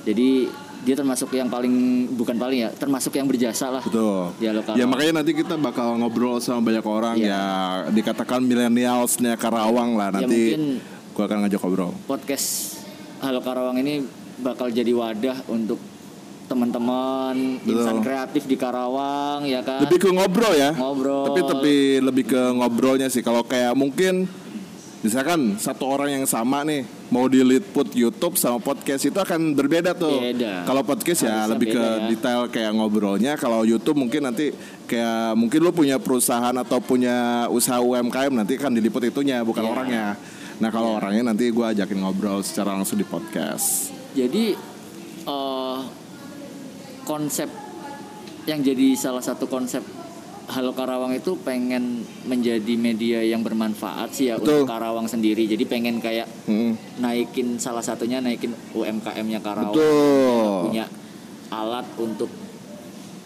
Jadi 0.03 0.51
dia 0.83 0.93
termasuk 0.93 1.33
yang 1.33 1.49
paling 1.49 1.73
bukan 2.13 2.37
paling 2.37 2.61
ya, 2.61 2.71
termasuk 2.71 3.15
yang 3.15 3.25
berjasa 3.25 3.71
lah. 3.71 3.81
betul. 3.81 4.35
Di 4.37 4.45
Halo 4.45 4.61
Karawang. 4.61 4.77
Ya 4.77 4.85
makanya 4.85 5.13
nanti 5.17 5.33
kita 5.33 5.55
bakal 5.57 5.97
ngobrol 5.97 6.37
sama 6.39 6.61
banyak 6.61 6.85
orang 6.85 7.17
Iya. 7.17 7.31
ya 7.31 7.43
dikatakan 7.89 8.43
milenialsnya 8.43 9.33
Karawang 9.35 9.95
lah 9.95 10.11
Ya, 10.11 10.15
nanti. 10.21 10.43
mungkin 10.51 10.63
gue 11.15 11.25
akan 11.25 11.39
ngajak 11.41 11.57
ngobrol. 11.59 11.95
podcast 12.05 12.77
Halo 13.19 13.41
Karawang 13.41 13.79
ini 13.79 14.05
bakal 14.37 14.69
jadi 14.69 14.91
wadah 14.91 15.47
untuk 15.47 15.79
teman-teman 16.45 17.57
insan 17.65 18.05
kreatif 18.05 18.45
di 18.45 18.55
Karawang 18.55 19.49
ya 19.49 19.65
kan. 19.65 19.81
Lebih 19.81 19.99
ke 19.99 20.09
ngobrol 20.13 20.53
ya. 20.53 20.77
Ngobrol. 20.77 21.25
Tapi 21.27 21.41
tapi 21.41 21.75
lebih 21.99 22.25
ke 22.29 22.41
ngobrolnya 22.53 23.09
sih. 23.09 23.25
Kalau 23.25 23.41
kayak 23.43 23.73
mungkin 23.73 24.29
misalkan 25.01 25.57
satu 25.57 25.85
orang 25.85 26.13
yang 26.13 26.25
sama 26.25 26.65
nih 26.65 26.85
mau 27.09 27.29
di 27.29 27.41
lead 27.41 27.65
put 27.73 27.89
YouTube 27.93 28.37
sama 28.37 28.61
podcast 28.61 29.09
itu 29.09 29.17
akan 29.17 29.57
berbeda 29.57 29.97
tuh. 29.97 30.21
Beda. 30.21 30.69
Kalau 30.69 30.85
podcast 30.85 31.25
ya 31.25 31.33
Harusnya 31.33 31.51
lebih 31.57 31.67
ke 31.73 31.81
ya. 31.81 31.93
detail 32.13 32.41
kayak 32.49 32.73
ngobrolnya. 32.77 33.33
Kalau 33.41 33.65
YouTube 33.65 33.97
mungkin 33.97 34.29
nanti 34.29 34.53
kayak 34.85 35.33
mungkin 35.35 35.65
lu 35.65 35.73
punya 35.73 35.97
perusahaan 35.97 36.55
atau 36.55 36.77
punya 36.77 37.49
usaha 37.49 37.81
UMKM 37.81 38.33
nanti 38.37 38.61
kan 38.61 38.69
diliput 38.69 39.01
itunya 39.01 39.41
bukan 39.41 39.65
Iya. 39.65 39.73
orangnya. 39.73 40.07
Nah 40.61 40.69
kalau 40.69 41.01
orangnya 41.01 41.33
nanti 41.33 41.49
gua 41.49 41.73
ajakin 41.73 42.05
ngobrol 42.05 42.45
secara 42.45 42.77
langsung 42.77 43.01
di 43.01 43.07
podcast. 43.09 44.04
Jadi 44.15 44.55
eh, 45.27 45.79
konsep 47.05 47.51
yang 48.45 48.61
jadi 48.61 48.95
salah 48.95 49.25
satu 49.25 49.51
konsep 49.51 49.83
Halo 50.45 50.77
Karawang 50.77 51.17
itu 51.17 51.41
pengen 51.41 52.05
menjadi 52.29 52.77
media 52.77 53.25
yang 53.25 53.41
bermanfaat 53.41 54.13
sih 54.13 54.29
ya 54.29 54.37
Betul. 54.37 54.69
untuk 54.69 54.77
Karawang 54.77 55.09
sendiri. 55.09 55.49
Jadi 55.49 55.65
pengen 55.65 55.99
kayak 56.05 56.29
Mm, 56.45 56.77
naikin 57.01 57.57
salah 57.57 57.81
satunya 57.81 58.21
naikin 58.21 58.53
UMKM-nya 58.77 59.41
Karawang. 59.41 59.73
Betul. 59.73 60.69
Punya 60.69 60.85
alat 61.49 61.89
untuk 61.97 62.29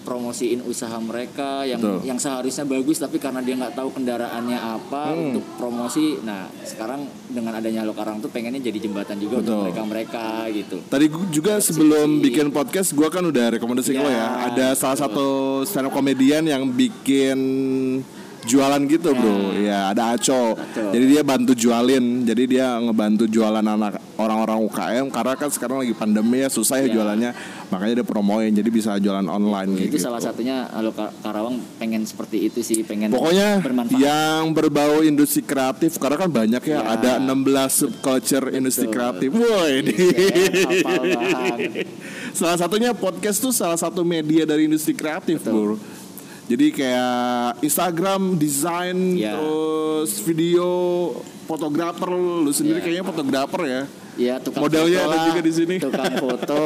promosiin 0.08 0.64
usaha 0.64 0.96
mereka 0.96 1.62
yang 1.62 1.76
Betul. 1.76 2.00
yang 2.02 2.16
seharusnya 2.16 2.64
bagus 2.64 2.96
tapi 2.96 3.20
karena 3.20 3.44
dia 3.44 3.52
nggak 3.54 3.76
tahu 3.76 3.92
kendaraannya 3.92 4.56
apa 4.56 5.12
Hmm. 5.12 5.20
untuk 5.30 5.44
promosi. 5.54 6.16
Nah, 6.20 6.48
sekarang 6.64 7.04
dengan 7.28 7.52
adanya 7.52 7.84
Halo 7.84 7.92
Karawang 7.92 8.24
tuh 8.24 8.32
pengennya 8.32 8.64
jadi 8.64 8.80
jembatan 8.80 9.20
juga 9.20 9.38
Betul. 9.38 9.44
untuk 9.44 9.62
mereka-mereka 9.68 10.24
gitu. 10.50 10.76
Tadi 10.82 11.06
juga 11.28 11.60
sebelum 11.60 12.24
bikin 12.24 12.48
podcast 12.48 12.96
gua 12.96 13.12
kan 13.12 13.20
udah 13.20 13.60
rekomendasi 13.60 13.92
ke 13.92 14.00
lo 14.00 14.08
ya. 14.08 14.16
Ya, 14.16 14.28
Ada 14.48 14.66
salah 14.72 14.96
satu 14.96 15.28
stand 15.62 15.86
up 15.86 15.92
komedian 15.92 16.42
yang 16.42 16.64
bikin 16.66 17.38
jualan 18.40 18.80
gitu 18.88 19.12
bro. 19.12 19.52
Ya 19.60 19.92
ada 19.92 20.16
Aco. 20.16 20.56
Aco. 20.56 20.88
Jadi 20.88 21.04
dia 21.04 21.20
bantu 21.20 21.52
jualin. 21.52 22.24
Jadi 22.24 22.42
dia 22.48 22.80
ngebantu 22.80 23.28
jualan 23.28 23.60
anak 23.60 24.00
orang-orang 24.58 25.04
UKM 25.04 25.14
karena 25.14 25.32
kan 25.34 25.48
sekarang 25.48 25.76
lagi 25.78 25.94
pandemi 25.94 26.42
ya 26.42 26.48
susah 26.50 26.82
ya 26.82 26.86
Ya. 26.88 26.94
jualannya. 26.94 27.30
Makanya 27.68 27.92
dia 27.94 28.06
promoin 28.06 28.48
jadi 28.48 28.68
bisa 28.68 28.96
jualan 28.96 29.24
online 29.24 29.70
itu 29.78 29.94
gitu. 29.94 30.02
salah 30.02 30.18
satunya 30.18 30.66
Halo 30.72 30.90
Ka- 30.90 31.12
Karawang 31.20 31.60
pengen 31.78 32.02
seperti 32.02 32.48
itu 32.48 32.58
sih, 32.60 32.82
pengen 32.82 33.12
Pokoknya 33.12 33.60
bermanfaat. 33.60 34.00
yang 34.00 34.50
berbau 34.50 35.00
industri 35.00 35.44
kreatif 35.44 35.96
karena 35.96 36.16
kan 36.16 36.28
banyak 36.30 36.62
ya, 36.64 36.74
Ya. 36.74 36.80
ada 36.88 37.10
16 37.20 37.70
subculture 37.76 38.50
industri 38.50 38.88
kreatif. 38.88 39.28
Woi, 39.30 39.70
ini. 39.78 39.92
salah 42.38 42.56
satunya 42.56 42.90
podcast 42.92 43.38
tuh 43.38 43.52
salah 43.52 43.76
satu 43.76 44.02
media 44.02 44.42
dari 44.44 44.64
industri 44.64 44.92
kreatif, 44.92 45.44
Bro. 45.44 45.76
Jadi 46.48 46.72
kayak 46.72 47.60
Instagram, 47.60 48.32
desain, 48.40 48.96
Ya. 49.12 49.36
terus 49.36 50.16
video, 50.24 50.68
fotografer, 51.44 52.08
lu 52.08 52.48
sendiri 52.48 52.80
Ya. 52.80 52.82
kayaknya 52.82 53.04
fotografer 53.04 53.62
ya. 53.68 53.82
Ya, 54.18 54.42
tukang 54.42 54.66
Modelnya 54.66 55.06
foto 55.06 55.14
ada 55.14 55.18
juga 55.30 55.40
di 55.46 55.52
sini. 55.54 55.76
Tukang 55.78 56.14
foto. 56.26 56.62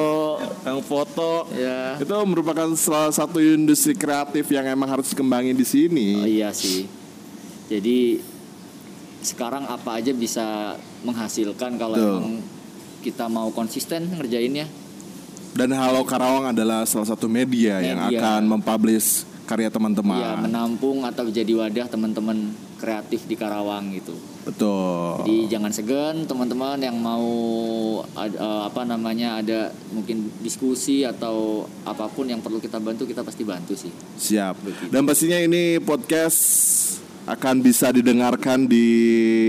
Yang 0.65 0.81
foto 0.89 1.31
ya. 1.53 2.01
itu 2.01 2.15
merupakan 2.25 2.69
salah 2.81 3.13
satu 3.13 3.39
industri 3.45 3.93
kreatif 3.93 4.49
yang 4.49 4.65
emang 4.73 4.89
harus 4.89 5.13
dikembangin 5.13 5.53
di 5.53 5.67
sini. 5.69 6.09
Oh 6.17 6.25
iya 6.25 6.49
sih. 6.57 6.89
Jadi 7.69 8.25
sekarang 9.21 9.69
apa 9.69 10.01
aja 10.01 10.11
bisa 10.17 10.75
menghasilkan 11.05 11.77
kalau 11.77 11.95
emang 11.95 12.41
kita 13.05 13.29
mau 13.29 13.53
konsisten 13.53 14.09
ngerjainnya. 14.17 14.65
Dan 15.53 15.77
Halo 15.77 16.09
Karawang 16.09 16.57
adalah 16.57 16.89
salah 16.89 17.13
satu 17.13 17.29
media, 17.29 17.77
yang 17.85 18.09
Media. 18.09 18.25
akan 18.25 18.49
mempublish 18.57 19.29
karya 19.45 19.69
teman-teman. 19.69 20.17
Ya, 20.17 20.33
menampung 20.41 21.05
atau 21.05 21.29
jadi 21.29 21.53
wadah 21.53 21.93
teman-teman 21.93 22.57
kreatif 22.83 23.23
di 23.25 23.39
Karawang 23.39 23.95
gitu. 23.95 24.11
Betul. 24.43 25.23
Jadi 25.23 25.37
jangan 25.47 25.71
segan 25.71 26.27
teman-teman 26.27 26.83
yang 26.83 26.99
mau 26.99 27.23
eh, 28.19 28.63
apa 28.67 28.83
namanya 28.83 29.39
ada 29.39 29.71
mungkin 29.95 30.35
diskusi 30.43 31.07
atau 31.07 31.63
apa 31.87 32.11
pun 32.11 32.27
yang 32.27 32.43
perlu 32.43 32.59
kita 32.59 32.83
bantu 32.83 33.07
kita 33.07 33.23
pasti 33.23 33.47
bantu 33.47 33.79
sih. 33.79 33.95
Siap. 34.19 34.91
Dan 34.91 35.07
pastinya 35.07 35.39
ini 35.39 35.79
podcast 35.79 36.43
akan 37.23 37.63
bisa 37.63 37.95
didengarkan 37.95 38.67
di 38.67 38.87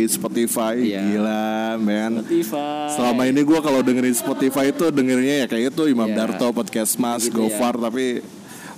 Spotify. 0.05 0.77
Iya. 0.77 1.01
Gila, 1.09 1.45
men. 1.81 2.21
Spotify. 2.21 2.93
Selama 2.93 3.25
ini 3.25 3.41
gue 3.41 3.59
kalau 3.65 3.81
dengerin 3.81 4.13
Spotify 4.13 4.69
itu 4.69 4.93
dengerinnya 4.93 5.37
ya 5.41 5.47
kayak 5.49 5.73
itu 5.73 5.89
Imam 5.89 6.05
Iya. 6.05 6.29
Darto, 6.29 6.53
Podcast 6.53 7.01
Mas, 7.01 7.25
Gitu 7.25 7.33
ya. 7.33 7.49
Gofar, 7.49 7.81
tapi 7.81 8.21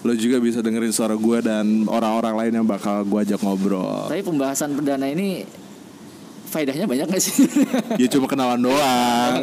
lo 0.05 0.13
juga 0.13 0.37
bisa 0.37 0.61
dengerin 0.61 0.93
suara 0.93 1.13
gue 1.13 1.37
dan 1.41 1.65
orang-orang 1.85 2.33
lain 2.37 2.53
yang 2.55 2.67
bakal 2.67 3.01
gue 3.01 3.19
ajak 3.19 3.41
ngobrol. 3.41 4.05
Tapi 4.05 4.21
pembahasan 4.21 4.71
perdana 4.71 5.09
ini 5.09 5.41
faedahnya 6.45 6.85
banyak 6.85 7.07
gak 7.07 7.19
sih? 7.19 7.49
ya 8.01 8.07
cuma 8.07 8.29
kenalan 8.29 8.61
doang. 8.61 9.33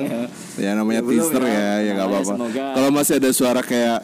ya 0.55 0.71
namanya 0.73 1.03
Ya, 1.03 1.09
teaser 1.11 1.43
ya. 1.43 1.51
ya, 1.51 1.59
ya 1.83 1.91
nggak 1.93 2.07
Makanya 2.07 2.07
apa-apa. 2.07 2.33
semoga- 2.33 2.73
Kalau 2.73 2.89
masih 2.91 3.15
ada 3.19 3.31
suara 3.33 3.61
kayak 3.61 3.99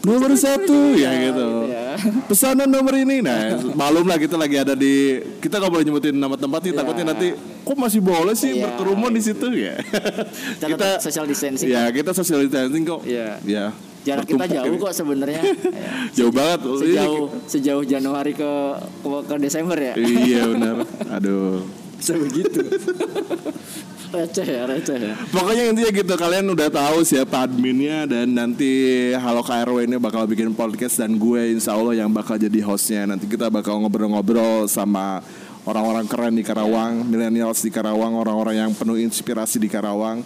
nomor 0.00 0.30
satu 0.32 0.94
ya 0.94 1.10
gitu. 1.20 1.48
ya. 1.66 1.98
Pesanan 2.30 2.70
nomor 2.70 2.94
ini, 2.94 3.18
nah 3.18 3.36
malum 3.74 4.06
lah 4.06 4.14
kita 4.14 4.36
lagi 4.36 4.54
ada 4.54 4.72
di 4.72 5.18
kita 5.36 5.58
nggak 5.58 5.72
boleh 5.72 5.84
nyebutin 5.84 6.14
nama 6.14 6.38
tempat 6.38 6.62
nih, 6.62 6.70
Ya. 6.70 6.78
takutnya 6.78 7.04
nanti 7.08 7.28
kok 7.60 7.74
masih 7.74 7.98
boleh 7.98 8.32
sih 8.32 8.54
Ya. 8.54 8.70
berkerumun 8.70 9.10
di 9.10 9.20
situ 9.20 9.46
ya. 9.50 9.74
Kita 10.62 10.70
tetap 10.70 11.02
social 11.02 11.26
distancing. 11.26 11.66
ya 11.66 11.90
kita 11.90 12.14
social 12.14 12.38
distancing 12.38 12.86
kok. 12.86 13.02
Iya. 13.02 13.42
Ya. 13.42 13.66
Jarak 14.06 14.24
kita 14.30 14.46
jauh 14.46 14.74
kok 14.78 14.92
sebenarnya. 14.94 15.42
Ya. 15.66 15.92
Jauh 16.14 16.32
banget. 16.32 16.60
Sejauh 16.62 17.24
sejauh 17.50 17.84
Januari 17.84 18.32
ke 18.32 18.50
ke, 19.02 19.08
ke 19.26 19.34
Desember 19.42 19.74
ya. 19.76 19.94
iya 19.98 20.46
benar. 20.46 20.86
Aduh. 21.18 21.66
Bisa 21.98 22.14
begitu. 22.14 22.60
receh 24.06 24.46
ya, 24.46 24.62
receh 24.70 24.96
ya. 25.00 25.14
Pokoknya 25.34 25.74
intinya 25.74 25.90
gitu 25.90 26.14
kalian 26.14 26.46
udah 26.54 26.68
tahu 26.70 27.02
siapa 27.02 27.50
adminnya 27.50 28.06
dan 28.06 28.30
nanti 28.32 29.10
Halo 29.18 29.42
KRW 29.42 29.90
ini 29.90 29.96
bakal 29.98 30.24
bikin 30.30 30.54
podcast 30.54 31.02
dan 31.02 31.18
gue 31.18 31.58
insya 31.58 31.74
Allah 31.74 31.98
yang 31.98 32.08
bakal 32.14 32.38
jadi 32.38 32.62
hostnya 32.62 33.10
nanti 33.10 33.26
kita 33.26 33.50
bakal 33.50 33.82
ngobrol-ngobrol 33.82 34.70
sama 34.70 35.20
orang-orang 35.66 36.06
keren 36.06 36.34
di 36.38 36.46
Karawang, 36.46 37.02
millennials 37.02 37.58
di 37.60 37.74
Karawang, 37.74 38.14
orang-orang 38.14 38.56
yang 38.62 38.70
penuh 38.72 38.96
inspirasi 39.02 39.58
di 39.58 39.66
Karawang. 39.66 40.22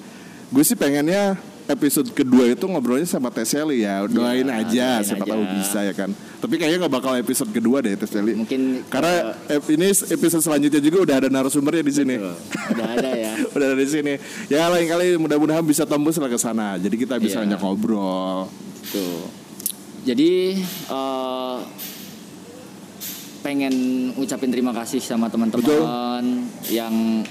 Gue 0.53 0.63
sih 0.67 0.77
pengennya 0.77 1.41
episode 1.71 2.11
kedua 2.11 2.45
itu 2.47 2.65
ngobrolnya 2.65 3.05
sama 3.05 3.31
Teseli 3.31 3.83
ya. 3.83 4.03
Doain 4.05 4.43
Ya, 4.43 4.61
aja, 4.61 4.89
doain 4.99 5.07
siapa 5.07 5.25
aja. 5.25 5.33
tahu 5.33 5.43
bisa 5.55 5.79
ya 5.81 5.95
kan. 5.95 6.11
Tapi 6.41 6.55
kayaknya 6.57 6.79
nggak 6.83 6.95
bakal 6.95 7.13
episode 7.15 7.51
kedua 7.51 7.79
deh 7.79 7.95
Teseli. 7.95 8.35
Mungkin 8.35 8.83
Karena 8.87 9.33
ep- 9.47 9.71
ini 9.71 9.89
episode 9.91 10.41
selanjutnya 10.41 10.79
juga 10.79 10.99
udah 11.03 11.17
ada 11.17 11.29
narasumbernya 11.29 11.81
di 11.81 11.95
sini. 11.95 12.15
Betul. 12.17 12.37
udah 12.71 12.87
ada 12.91 13.11
ya. 13.15 13.33
udah 13.55 13.67
ada 13.67 13.79
di 13.79 13.89
sini. 13.89 14.13
Ya 14.47 14.67
lain 14.67 14.87
kali 14.87 15.07
mudah-mudahan 15.17 15.63
bisa 15.63 15.83
tembus 15.85 16.17
lah 16.17 16.27
ke 16.27 16.37
sana. 16.37 16.75
Jadi 16.77 16.97
kita 16.97 17.17
bisa 17.17 17.39
Iya. 17.39 17.47
banyak 17.47 17.61
ngobrol. 17.61 18.51
Tuh. 18.91 19.23
Jadi 20.03 20.59
eh, 20.89 21.59
pengen 23.41 23.75
ucapin 24.17 24.49
terima 24.49 24.73
kasih 24.73 24.99
sama 24.99 25.29
teman-teman 25.29 26.45
yang 26.69 27.25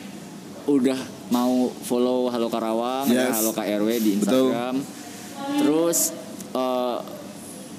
udah 0.66 0.98
mau 1.30 1.70
follow 1.80 2.28
Halo 2.28 2.48
Karawang, 2.48 3.06
Yes. 3.08 3.38
Halo 3.38 3.54
KRW 3.54 3.90
di 3.98 4.12
Betul. 4.18 4.50
Instagram. 4.50 4.76
Terus 5.58 6.00
eh, 6.52 6.98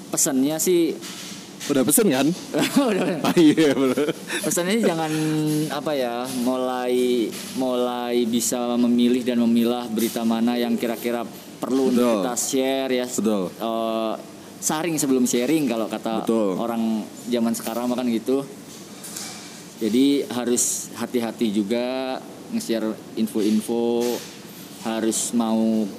pesannya 0.09 0.57
sih 0.57 0.95
Udah 1.61 1.85
pesen 1.85 2.09
kan? 2.09 2.25
udah 2.89 3.21
Ah, 3.21 3.37
iya 3.37 3.71
pesannya 4.41 4.81
jangan 4.81 5.13
apa 5.69 5.93
ya 5.93 6.25
mulai 6.41 7.29
mulai 7.53 8.25
bisa 8.25 8.75
memilih 8.75 9.21
dan 9.21 9.37
memilah 9.39 9.85
berita 9.87 10.25
mana 10.25 10.57
yang 10.57 10.73
kira-kira 10.73 11.21
perlu 11.61 11.93
untuk 11.93 12.01
Betul. 12.01 12.17
kita 12.25 12.33
share 12.35 12.91
ya 12.91 13.05
Betul. 13.05 13.43
Eh, 13.53 14.13
saring 14.57 14.97
sebelum 14.97 15.23
sharing 15.23 15.69
kalau 15.69 15.85
kata 15.85 16.25
Betul. 16.25 16.57
orang 16.57 17.05
zaman 17.29 17.53
sekarang 17.53 17.85
makan 17.87 18.09
gitu 18.09 18.41
jadi 19.81 20.29
harus 20.29 20.93
hati-hati 20.93 21.49
juga 21.49 22.21
nge-share 22.53 22.93
info-info 23.17 24.05
harus 24.85 25.33
mau 25.33 25.89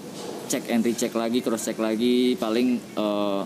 cek 0.47 0.71
and 0.71 0.87
recheck 0.87 1.13
lagi 1.13 1.43
cross 1.43 1.67
check 1.67 1.79
lagi 1.83 2.39
paling 2.39 2.79
eh, 2.79 3.43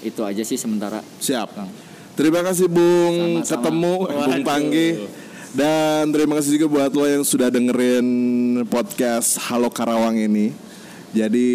itu 0.00 0.24
aja 0.24 0.40
sih 0.40 0.56
sementara 0.56 1.04
Siap. 1.20 1.48
Kang. 1.52 1.68
Terima 2.16 2.40
kasih 2.40 2.72
Bung 2.72 3.40
Sama-sama. 3.40 3.52
ketemu 3.52 3.94
Bung 4.08 4.16
Waduh. 4.16 4.44
Panggi. 4.44 4.88
Dan 5.50 6.14
terima 6.14 6.38
kasih 6.38 6.54
juga 6.54 6.66
buat 6.70 6.92
lo 6.94 7.10
yang 7.10 7.24
sudah 7.26 7.50
dengerin 7.50 8.06
podcast 8.70 9.34
Halo 9.50 9.66
Karawang 9.66 10.14
ini. 10.14 10.54
Jadi 11.10 11.48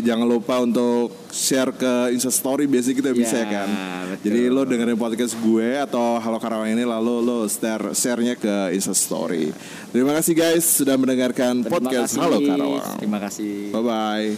jangan 0.00 0.24
lupa 0.24 0.58
untuk 0.58 1.12
share 1.28 1.70
ke 1.70 2.08
Instastory 2.10 2.64
biasanya 2.64 2.96
kita 2.96 3.10
bisa 3.12 3.36
ya 3.36 3.42
Ya, 3.42 3.48
kan. 3.54 3.68
betul. 4.08 4.22
Jadi 4.24 4.40
lo 4.48 4.62
dengerin 4.64 4.96
podcast 4.96 5.34
gue 5.36 5.68
atau 5.76 6.16
Halo 6.16 6.38
Karawang 6.38 6.72
ini 6.72 6.82
lalu 6.82 7.20
lo 7.20 7.44
share 7.44 7.92
share-nya 7.92 8.32
ke 8.34 8.72
Instastory. 8.72 9.52
Terima 9.90 10.16
kasih 10.16 10.32
guys 10.32 10.64
sudah 10.80 10.96
mendengarkan 10.96 11.60
Terima 11.60 11.72
podcast 11.74 12.16
kasih. 12.16 12.20
Halo 12.22 12.36
Karawang. 12.40 12.96
terima 12.96 13.18
kasih 13.20 13.52
Bye 13.70 13.82
bye. 13.82 14.28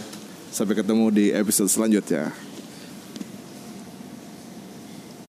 Sampai 0.47 0.75
ketemu 0.75 1.05
di 1.11 1.25
episode 1.31 1.67
selanjutnya. 1.67 2.46